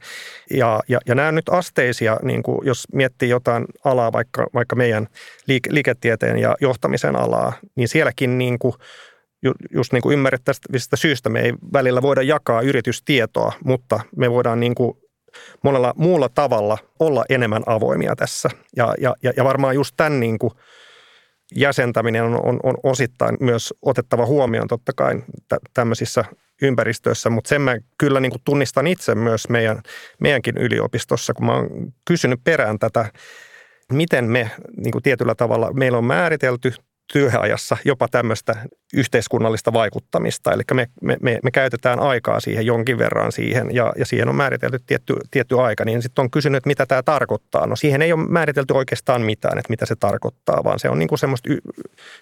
Ja, 0.50 0.80
ja, 0.88 0.98
ja 1.06 1.14
nämä 1.14 1.32
nyt 1.32 1.48
asteisia, 1.48 2.16
niin 2.22 2.42
kuin 2.42 2.66
jos 2.66 2.84
miettii 2.92 3.28
jotain 3.28 3.64
alaa, 3.84 4.12
vaikka, 4.12 4.46
vaikka 4.54 4.76
meidän 4.76 5.08
liike, 5.46 5.74
liiketieteen 5.74 6.38
ja 6.38 6.56
johtamisen 6.60 7.16
alaa, 7.16 7.52
niin 7.76 7.88
sielläkin 7.88 8.38
niin 8.38 8.58
kuin, 8.58 8.74
just 9.74 9.92
niin 9.92 10.02
kuin 10.02 10.12
ymmärrettävistä 10.12 10.96
syystä 10.96 11.28
me 11.28 11.40
ei 11.40 11.52
välillä 11.72 12.02
voida 12.02 12.22
jakaa 12.22 12.60
yritystietoa, 12.60 13.52
mutta 13.64 14.00
me 14.16 14.30
voidaan 14.30 14.60
niin 14.60 14.74
kuin 14.74 14.96
monella 15.62 15.94
muulla 15.96 16.28
tavalla 16.28 16.78
olla 17.00 17.24
enemmän 17.28 17.62
avoimia 17.66 18.16
tässä. 18.16 18.50
Ja, 18.76 18.94
ja, 19.00 19.14
ja 19.36 19.44
varmaan 19.44 19.74
just 19.74 19.94
tämän 19.96 20.20
niin 20.20 20.38
kuin 20.38 20.52
jäsentäminen 21.54 22.22
on, 22.22 22.40
on, 22.44 22.60
on 22.62 22.74
osittain 22.82 23.36
myös 23.40 23.74
otettava 23.82 24.26
huomioon 24.26 24.68
totta 24.68 24.92
kai 24.96 25.22
tämmöisissä 25.74 26.24
ympäristössä, 26.62 27.30
mutta 27.30 27.48
sen 27.48 27.62
mä 27.62 27.76
kyllä 27.98 28.20
niin 28.20 28.30
kuin 28.30 28.42
tunnistan 28.44 28.86
itse 28.86 29.14
myös 29.14 29.48
meidän, 29.48 29.82
meidänkin 30.20 30.58
yliopistossa, 30.58 31.34
kun 31.34 31.46
mä 31.46 31.54
oon 31.54 31.92
kysynyt 32.04 32.40
perään 32.44 32.78
tätä, 32.78 33.12
miten 33.92 34.24
me 34.24 34.50
niin 34.76 34.92
kuin 34.92 35.02
tietyllä 35.02 35.34
tavalla, 35.34 35.72
meillä 35.72 35.98
on 35.98 36.04
määritelty 36.04 36.72
työajassa 37.12 37.76
jopa 37.84 38.08
tämmöistä 38.08 38.54
yhteiskunnallista 38.94 39.72
vaikuttamista. 39.72 40.52
Eli 40.52 40.62
me, 40.74 40.86
me, 41.02 41.16
me, 41.22 41.38
me 41.42 41.50
käytetään 41.50 42.00
aikaa 42.00 42.40
siihen 42.40 42.66
jonkin 42.66 42.98
verran 42.98 43.32
siihen 43.32 43.74
ja, 43.74 43.92
ja 43.96 44.06
siihen 44.06 44.28
on 44.28 44.34
määritelty 44.34 44.78
tietty, 44.86 45.14
tietty 45.30 45.60
aika. 45.60 45.84
Niin 45.84 46.02
sitten 46.02 46.22
on 46.22 46.30
kysynyt, 46.30 46.56
että 46.56 46.68
mitä 46.68 46.86
tämä 46.86 47.02
tarkoittaa. 47.02 47.66
No 47.66 47.76
siihen 47.76 48.02
ei 48.02 48.12
ole 48.12 48.28
määritelty 48.28 48.74
oikeastaan 48.74 49.22
mitään, 49.22 49.58
että 49.58 49.70
mitä 49.70 49.86
se 49.86 49.96
tarkoittaa, 49.96 50.64
vaan 50.64 50.78
se 50.78 50.88
on 50.88 50.98
niin 50.98 51.08
kuin 51.08 51.18
semmoista 51.18 51.52
y, 51.52 51.58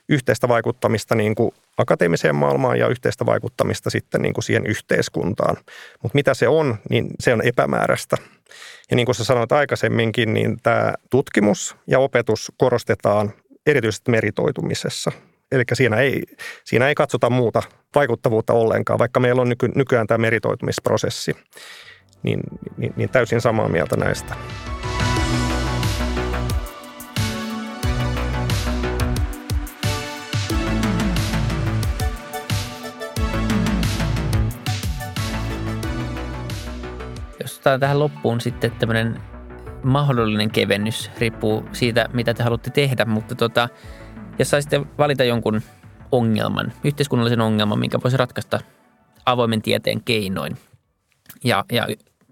yhteistä 0.09 0.49
vaikuttamista 0.49 1.15
niin 1.15 1.35
kuin 1.35 1.51
akateemiseen 1.81 2.35
maailmaan 2.35 2.79
ja 2.79 2.89
yhteistä 2.89 3.27
vaikuttamista 3.27 3.91
sitten 3.91 4.23
niin 4.23 4.35
kuin 4.35 4.45
siihen 4.45 4.67
yhteiskuntaan. 4.67 5.57
Mutta 6.03 6.15
mitä 6.15 6.35
se 6.35 6.49
on, 6.49 6.77
niin 6.91 7.07
se 7.21 7.33
on 7.33 7.43
epämääräistä. 7.47 8.17
Ja 8.91 8.97
niin 8.97 9.07
kuin 9.07 9.17
sä 9.17 9.25
sanoit 9.25 9.53
aikaisemminkin, 9.53 10.35
niin 10.35 10.57
tämä 10.63 10.95
tutkimus 11.11 11.77
ja 11.87 11.99
opetus 11.99 12.53
korostetaan 12.57 13.33
erityisesti 13.67 14.11
meritoitumisessa. 14.11 15.13
Eli 15.53 15.63
siinä 15.73 15.97
ei, 15.97 16.23
siinä 16.65 16.89
ei 16.89 16.95
katsota 16.95 17.31
muuta 17.31 17.63
vaikuttavuutta 17.95 18.53
ollenkaan, 18.53 18.99
vaikka 18.99 19.21
meillä 19.21 19.43
on 19.43 19.49
nyky, 19.49 19.69
nykyään 19.75 20.07
tämä 20.07 20.19
meritoitumisprosessi. 20.19 21.37
Niin, 22.23 22.41
niin, 22.77 22.93
niin 22.97 23.09
täysin 23.09 23.41
samaa 23.41 23.69
mieltä 23.69 23.97
näistä. 23.97 24.35
Jos 37.41 37.61
tähän 37.81 37.99
loppuun 37.99 38.41
sitten 38.41 38.71
tämmöinen 38.71 39.21
mahdollinen 39.83 40.51
kevennys, 40.51 41.11
riippuu 41.19 41.65
siitä, 41.73 42.09
mitä 42.13 42.35
te 42.35 42.43
haluatte 42.43 42.71
tehdä, 42.71 43.05
mutta 43.05 43.35
tota, 43.35 43.69
jos 44.39 44.51
saisitte 44.51 44.81
valita 44.99 45.25
jonkun 45.25 45.63
ongelman, 46.13 46.73
yhteiskunnallisen 46.85 47.41
ongelman, 47.41 47.79
minkä 47.79 47.99
voisi 48.05 48.17
ratkaista 48.17 48.61
avoimen 49.27 49.63
tieteen 49.63 50.05
keinoin 50.05 50.57
ja, 51.45 51.65
ja 51.73 51.87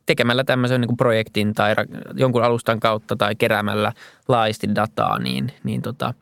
tekemällä 0.07 0.45
tämmöisen 0.45 0.81
niin 0.81 0.89
kuin 0.89 0.97
projektin 0.97 1.55
tai 1.55 1.75
jonkun 2.15 2.45
alustan 2.45 2.81
kautta 2.81 3.17
tai 3.17 3.35
keräämällä 3.35 3.93
laajasti 4.29 4.75
dataa, 4.75 5.19
niin, 5.19 5.53
niin 5.65 5.83
tota, 5.83 6.15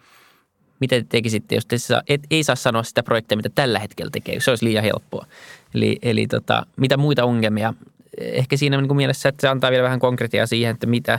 mitä 0.81 0.97
te 0.97 1.07
tekisitte, 1.09 1.55
jos 1.55 1.67
te 1.67 1.79
saa, 1.79 2.03
et, 2.09 2.21
ei 2.31 2.45
saa 2.45 2.57
sanoa 2.57 2.83
sitä 2.83 3.03
projektia, 3.03 3.37
mitä 3.37 3.51
tällä 3.55 3.79
hetkellä 3.79 4.11
tekee, 4.11 4.41
se 4.41 4.51
olisi 4.51 4.65
liian 4.65 4.85
helppoa. 4.85 5.27
Eli, 5.75 5.99
eli 6.03 6.27
tota, 6.27 6.67
mitä 6.77 6.97
muita 6.97 7.25
ongelmia 7.25 7.75
ehkä 8.19 8.57
siinä 8.57 8.77
niin 8.77 8.89
kuin 8.89 8.97
mielessä, 8.97 9.29
että 9.29 9.41
se 9.41 9.49
antaa 9.49 9.71
vielä 9.71 9.83
vähän 9.85 9.99
konkretiaa 9.99 10.47
siihen, 10.47 10.71
että 10.71 10.87
mitä, 10.87 11.19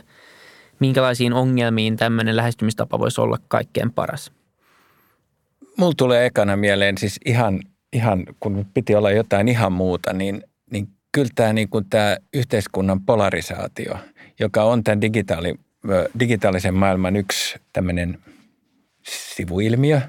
minkälaisiin 0.80 1.34
ongelmiin 1.34 1.98
tämmöinen 1.98 2.36
lähestymistapa 2.36 3.00
voisi 3.00 3.22
olla 3.22 3.38
kaikkein 3.48 3.94
paras. 3.94 4.32
Mulla 5.78 5.94
tulee 5.98 6.26
ekana 6.26 6.56
mieleen 6.56 6.98
siis 6.98 7.20
ihan, 7.26 7.60
ihan 7.94 8.26
kun 8.40 8.66
piti 8.74 8.96
olla 8.96 9.12
jotain 9.12 9.48
ihan 9.48 9.72
muuta, 9.72 10.14
niin, 10.14 10.44
niin 10.72 10.88
kyllä 11.12 11.30
tämä, 11.36 11.54
niin 11.54 11.70
kuin 11.70 11.86
tämä 11.90 12.18
yhteiskunnan 12.34 13.02
polarisaatio, 13.02 13.98
joka 14.40 14.64
on 14.64 14.84
tämän 14.84 15.02
digitaali, 15.02 15.56
digitaalisen 16.20 16.74
maailman 16.74 17.16
yksi 17.16 17.60
tämmöinen 17.74 18.18
sivuilmiö, 19.10 20.02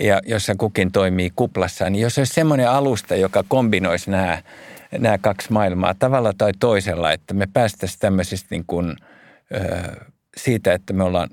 ja 0.00 0.20
jossa 0.26 0.54
kukin 0.54 0.92
toimii 0.92 1.32
kuplassa, 1.36 1.90
niin 1.90 2.02
jos 2.02 2.18
olisi 2.18 2.34
semmoinen 2.34 2.70
alusta, 2.70 3.16
joka 3.16 3.44
kombinoisi 3.48 4.10
nämä 4.10 4.42
nämä 4.98 5.18
kaksi 5.18 5.52
maailmaa 5.52 5.94
tavalla 5.98 6.32
tai 6.38 6.52
toisella, 6.60 7.12
että 7.12 7.34
me 7.34 7.46
päästäisiin 7.52 8.00
tämmöisistä 8.00 8.46
niin 8.50 8.64
kuin, 8.66 8.96
siitä, 10.36 10.72
että 10.72 10.92
me 10.92 11.04
ollaan, 11.04 11.28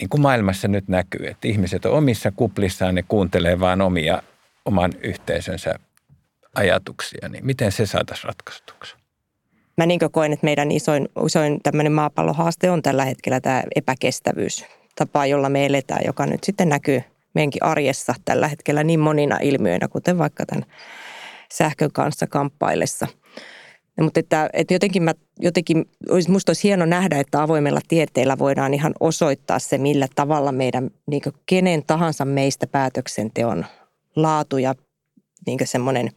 niin 0.00 0.08
kuin 0.08 0.20
maailmassa 0.20 0.68
nyt 0.68 0.88
näkyy, 0.88 1.26
että 1.26 1.48
ihmiset 1.48 1.84
on 1.84 1.92
omissa 1.92 2.32
kuplissaan, 2.36 2.94
ne 2.94 3.04
kuuntelee 3.08 3.60
vaan 3.60 3.80
omia, 3.80 4.22
oman 4.64 4.92
yhteisönsä 5.02 5.74
ajatuksia, 6.54 7.28
niin 7.28 7.46
miten 7.46 7.72
se 7.72 7.86
saataisiin 7.86 8.24
ratkaistuksi? 8.24 8.96
Mä 9.76 9.86
niin 9.86 10.00
koen, 10.12 10.32
että 10.32 10.44
meidän 10.44 10.72
isoin, 10.72 11.08
isoin 11.26 11.60
tämmöinen 11.62 11.92
maapallohaaste 11.92 12.70
on 12.70 12.82
tällä 12.82 13.04
hetkellä 13.04 13.40
tämä 13.40 13.62
epäkestävyys. 13.74 14.64
Tapa, 14.96 15.26
jolla 15.26 15.48
me 15.48 15.66
eletään, 15.66 16.02
joka 16.04 16.26
nyt 16.26 16.44
sitten 16.44 16.68
näkyy 16.68 17.02
meidänkin 17.34 17.64
arjessa 17.64 18.14
tällä 18.24 18.48
hetkellä 18.48 18.84
niin 18.84 19.00
monina 19.00 19.38
ilmiöinä, 19.42 19.88
kuten 19.88 20.18
vaikka 20.18 20.46
tämän 20.46 20.66
sähkön 21.52 21.92
kanssa 21.92 22.26
kamppaillessa. 22.26 23.08
Ja, 23.96 24.04
mutta 24.04 24.20
että, 24.20 24.50
että 24.52 24.74
jotenkin, 24.74 25.02
mä, 25.02 25.14
jotenkin 25.40 25.84
olisi, 26.10 26.30
musta 26.30 26.50
olisi 26.50 26.62
hieno 26.62 26.86
nähdä, 26.86 27.18
että 27.18 27.42
avoimella 27.42 27.80
tieteellä 27.88 28.38
voidaan 28.38 28.74
ihan 28.74 28.94
osoittaa 29.00 29.58
se, 29.58 29.78
millä 29.78 30.08
tavalla 30.14 30.52
meidän 30.52 30.90
niin 31.06 31.22
kenen 31.46 31.82
tahansa 31.86 32.24
meistä 32.24 32.66
päätöksenteon 32.66 33.66
laatu 34.16 34.58
ja 34.58 34.74
niin 35.46 35.58
semmoinen 35.64 36.10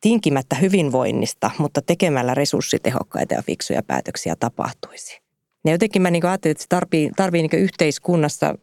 tinkimättä 0.00 0.56
hyvinvoinnista, 0.56 1.50
mutta 1.58 1.82
tekemällä 1.82 2.34
resurssitehokkaita 2.34 3.34
ja 3.34 3.42
fiksuja 3.42 3.82
päätöksiä 3.82 4.36
tapahtuisi. 4.36 5.27
Ja 5.68 5.74
jotenkin 5.74 6.02
mä 6.02 6.10
niin 6.10 6.26
ajattelin, 6.26 6.52
että 6.52 6.62
se 6.62 6.68
tarvii, 6.68 7.10
tarvii 7.16 7.42
niin 7.42 7.62
yhteiskunnassa 7.62 8.54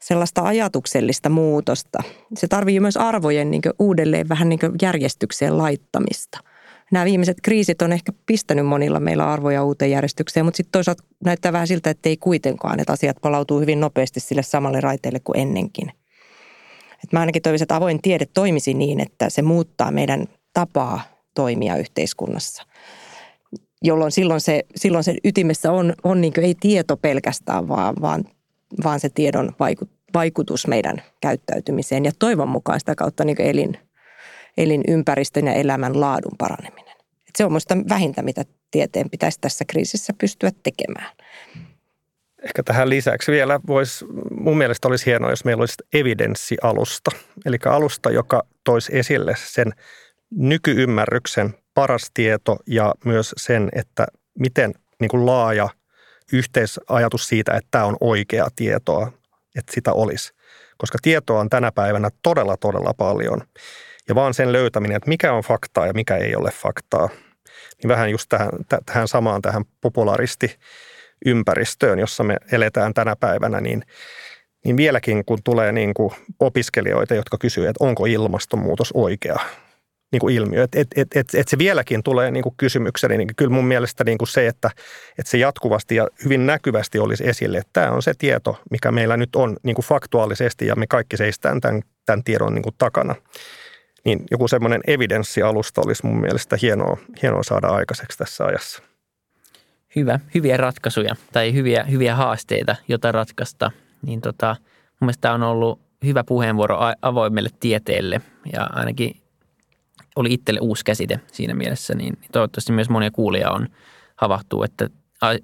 sellaista 0.00 0.42
ajatuksellista 0.42 1.28
muutosta. 1.28 2.02
Se 2.34 2.48
tarvii 2.48 2.80
myös 2.80 2.96
arvojen 2.96 3.50
niin 3.50 3.62
uudelleen 3.78 4.28
vähän 4.28 4.48
niin 4.48 4.60
järjestykseen 4.82 5.58
laittamista. 5.58 6.38
Nämä 6.92 7.04
viimeiset 7.04 7.36
kriisit 7.42 7.82
on 7.82 7.92
ehkä 7.92 8.12
pistänyt 8.26 8.66
monilla 8.66 9.00
meillä 9.00 9.32
arvoja 9.32 9.64
uuteen 9.64 9.90
järjestykseen, 9.90 10.46
mutta 10.46 10.56
sitten 10.56 10.72
toisaalta 10.72 11.04
näyttää 11.24 11.52
vähän 11.52 11.66
siltä, 11.66 11.90
että 11.90 12.08
ei 12.08 12.16
kuitenkaan, 12.16 12.80
että 12.80 12.92
asiat 12.92 13.16
palautuu 13.22 13.60
hyvin 13.60 13.80
nopeasti 13.80 14.20
sille 14.20 14.42
samalle 14.42 14.80
raiteelle 14.80 15.20
kuin 15.20 15.38
ennenkin. 15.38 15.88
Et 17.04 17.12
mä 17.12 17.20
ainakin 17.20 17.42
toivoisin, 17.42 17.64
että 17.64 17.76
avoin 17.76 18.02
tiede 18.02 18.26
toimisi 18.34 18.74
niin, 18.74 19.00
että 19.00 19.30
se 19.30 19.42
muuttaa 19.42 19.90
meidän 19.90 20.26
tapaa 20.52 21.00
toimia 21.34 21.76
yhteiskunnassa 21.76 22.62
jolloin 23.82 24.12
silloin 24.12 24.40
se, 24.40 24.64
silloin 24.76 25.04
se 25.04 25.14
ytimessä 25.24 25.72
on, 25.72 25.94
on 26.04 26.20
niin 26.20 26.40
ei 26.40 26.54
tieto 26.60 26.96
pelkästään, 26.96 27.68
vaan, 27.68 27.94
vaan, 28.00 28.24
vaan 28.84 29.00
se 29.00 29.08
tiedon 29.08 29.52
vaikut, 29.60 29.90
vaikutus 30.14 30.66
meidän 30.66 31.02
käyttäytymiseen 31.20 32.04
ja 32.04 32.12
toivon 32.18 32.48
mukaan 32.48 32.80
sitä 32.80 32.94
kautta 32.94 33.24
niin 33.24 33.42
elin, 33.42 33.78
elinympäristön 34.56 35.46
ja 35.46 35.52
elämän 35.52 36.00
laadun 36.00 36.36
paraneminen. 36.38 36.96
Et 37.28 37.36
se 37.36 37.44
on 37.44 37.52
minusta 37.52 37.76
vähintä, 37.88 38.22
mitä 38.22 38.44
tieteen 38.70 39.10
pitäisi 39.10 39.40
tässä 39.40 39.64
kriisissä 39.64 40.12
pystyä 40.20 40.50
tekemään. 40.62 41.16
Ehkä 42.42 42.62
tähän 42.62 42.88
lisäksi 42.88 43.32
vielä 43.32 43.60
voisi, 43.66 44.04
mun 44.30 44.58
mielestä 44.58 44.88
olisi 44.88 45.06
hienoa, 45.06 45.30
jos 45.30 45.44
meillä 45.44 45.62
olisi 45.62 45.74
evidenssialusta. 45.92 47.10
Eli 47.46 47.56
alusta, 47.64 48.10
joka 48.10 48.42
toisi 48.64 48.98
esille 48.98 49.34
sen 49.38 49.72
nykyymmärryksen 50.30 51.54
paras 51.74 52.10
tieto 52.14 52.56
ja 52.66 52.94
myös 53.04 53.34
sen, 53.36 53.68
että 53.72 54.06
miten 54.38 54.74
niin 55.00 55.08
kuin 55.08 55.26
laaja 55.26 55.68
yhteisajatus 56.32 57.28
siitä, 57.28 57.52
että 57.52 57.68
tämä 57.70 57.84
on 57.84 57.96
oikea 58.00 58.46
tietoa, 58.56 59.12
että 59.56 59.72
sitä 59.74 59.92
olisi. 59.92 60.32
Koska 60.78 60.98
tietoa 61.02 61.40
on 61.40 61.50
tänä 61.50 61.72
päivänä 61.72 62.10
todella, 62.22 62.56
todella 62.56 62.94
paljon. 62.94 63.40
Ja 64.08 64.14
vaan 64.14 64.34
sen 64.34 64.52
löytäminen, 64.52 64.96
että 64.96 65.08
mikä 65.08 65.32
on 65.32 65.42
faktaa 65.42 65.86
ja 65.86 65.92
mikä 65.92 66.16
ei 66.16 66.36
ole 66.36 66.50
faktaa, 66.50 67.08
niin 67.82 67.88
vähän 67.88 68.10
just 68.10 68.28
tähän, 68.28 68.50
tähän 68.86 69.08
samaan 69.08 69.42
tähän 69.42 69.64
popularisti 69.80 70.56
ympäristöön, 71.26 71.98
jossa 71.98 72.24
me 72.24 72.36
eletään 72.52 72.94
tänä 72.94 73.16
päivänä, 73.16 73.60
niin, 73.60 73.82
niin 74.64 74.76
vieläkin 74.76 75.24
kun 75.24 75.38
tulee 75.44 75.72
niin 75.72 75.94
kuin 75.94 76.14
opiskelijoita, 76.40 77.14
jotka 77.14 77.38
kysyvät, 77.38 77.68
että 77.68 77.84
onko 77.84 78.06
ilmastonmuutos 78.06 78.90
oikea 78.94 79.38
niin 80.16 80.20
kuin 80.20 80.34
ilmiö, 80.34 80.62
että 80.62 80.80
et, 80.80 80.88
et, 80.96 81.16
et, 81.16 81.34
et 81.34 81.48
se 81.48 81.58
vieläkin 81.58 82.02
tulee 82.02 82.30
niin 82.30 82.42
kuin 82.42 82.54
kysymykseni, 82.56 83.18
niin 83.18 83.36
kyllä 83.36 83.50
mun 83.50 83.64
mielestä 83.64 84.04
niin 84.04 84.18
kuin 84.18 84.28
se, 84.28 84.46
että, 84.46 84.70
että 85.18 85.30
se 85.30 85.38
jatkuvasti 85.38 85.96
ja 85.96 86.08
hyvin 86.24 86.46
näkyvästi 86.46 86.98
olisi 86.98 87.28
esille, 87.28 87.58
että 87.58 87.70
tämä 87.72 87.92
on 87.92 88.02
se 88.02 88.12
tieto, 88.18 88.60
mikä 88.70 88.92
meillä 88.92 89.16
nyt 89.16 89.36
on 89.36 89.56
niin 89.62 89.74
kuin 89.74 89.84
faktuaalisesti 89.86 90.66
ja 90.66 90.76
me 90.76 90.86
kaikki 90.86 91.16
seistään 91.16 91.60
tämän, 91.60 91.82
tämän 92.06 92.24
tiedon 92.24 92.54
niin 92.54 92.62
kuin 92.62 92.74
takana. 92.78 93.14
Niin 94.04 94.24
joku 94.30 94.48
semmoinen 94.48 94.80
evidenssialusta 94.86 95.82
olisi 95.84 96.06
mun 96.06 96.20
mielestä 96.20 96.56
hienoa, 96.62 96.96
hienoa 97.22 97.42
saada 97.42 97.68
aikaiseksi 97.68 98.18
tässä 98.18 98.44
ajassa. 98.44 98.82
Hyvä, 99.96 100.20
hyviä 100.34 100.56
ratkaisuja 100.56 101.16
tai 101.32 101.54
hyviä, 101.54 101.84
hyviä 101.84 102.14
haasteita, 102.14 102.76
joita 102.88 103.12
ratkaista, 103.12 103.70
niin 104.02 104.20
tota, 104.20 104.56
mun 105.00 105.06
mielestä 105.06 105.20
tämä 105.20 105.34
on 105.34 105.42
ollut 105.42 105.80
hyvä 106.04 106.24
puheenvuoro 106.24 106.78
avoimelle 107.02 107.50
tieteelle 107.60 108.20
ja 108.52 108.70
ainakin 108.72 109.25
oli 110.16 110.32
itselle 110.32 110.60
uusi 110.60 110.84
käsite 110.84 111.20
siinä 111.32 111.54
mielessä, 111.54 111.94
niin 111.94 112.18
toivottavasti 112.32 112.72
myös 112.72 112.90
monia 112.90 113.10
kuulia 113.10 113.50
on 113.50 113.68
havahtuu, 114.16 114.62
että 114.62 114.88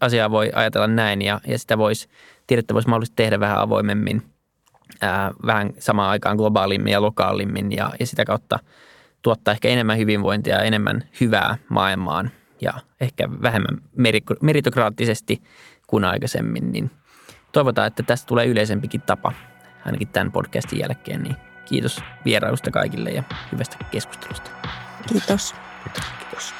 asiaa 0.00 0.30
voi 0.30 0.50
ajatella 0.54 0.86
näin 0.86 1.22
ja, 1.22 1.40
ja 1.46 1.58
sitä 1.58 1.78
voisi, 1.78 2.08
tiedettä 2.46 2.74
voisi 2.74 2.88
mahdollisesti 2.88 3.16
tehdä 3.16 3.40
vähän 3.40 3.58
avoimemmin, 3.58 4.22
ää, 5.00 5.30
vähän 5.46 5.70
samaan 5.78 6.10
aikaan 6.10 6.36
globaalimmin 6.36 6.92
ja 6.92 7.02
lokaalimmin 7.02 7.72
ja, 7.72 7.92
ja 8.00 8.06
sitä 8.06 8.24
kautta 8.24 8.58
tuottaa 9.22 9.52
ehkä 9.52 9.68
enemmän 9.68 9.98
hyvinvointia 9.98 10.54
ja 10.54 10.62
enemmän 10.62 11.02
hyvää 11.20 11.58
maailmaan– 11.68 12.30
ja 12.62 12.72
ehkä 13.00 13.28
vähemmän 13.42 13.78
meritokraattisesti 14.40 15.42
kuin 15.86 16.04
aikaisemmin, 16.04 16.72
niin 16.72 16.90
toivotaan, 17.52 17.86
että 17.86 18.02
tästä 18.02 18.26
tulee 18.26 18.46
yleisempikin 18.46 19.00
tapa 19.00 19.32
ainakin 19.86 20.08
tämän 20.08 20.32
podcastin 20.32 20.78
jälkeen. 20.78 21.22
Niin 21.22 21.36
kiitos 21.64 22.00
vierailusta 22.24 22.70
kaikille 22.70 23.10
ja 23.10 23.22
hyvästä 23.52 23.76
keskustelusta. 23.90 24.50
Kiitos. 25.08 25.54
Kiitos. 25.84 26.04
kiitos. 26.18 26.54